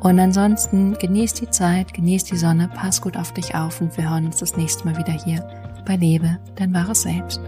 Und 0.00 0.20
ansonsten 0.20 0.94
genieß 0.98 1.34
die 1.34 1.50
Zeit, 1.50 1.94
genieß 1.94 2.24
die 2.24 2.36
Sonne, 2.36 2.68
pass 2.72 3.00
gut 3.00 3.16
auf 3.16 3.32
dich 3.32 3.54
auf 3.54 3.80
und 3.80 3.96
wir 3.96 4.10
hören 4.10 4.26
uns 4.26 4.36
das 4.36 4.56
nächste 4.56 4.84
Mal 4.84 4.98
wieder 4.98 5.12
hier 5.12 5.48
bei 5.86 5.96
Lebe, 5.96 6.38
dein 6.56 6.74
wahres 6.74 7.02
Selbst. 7.02 7.40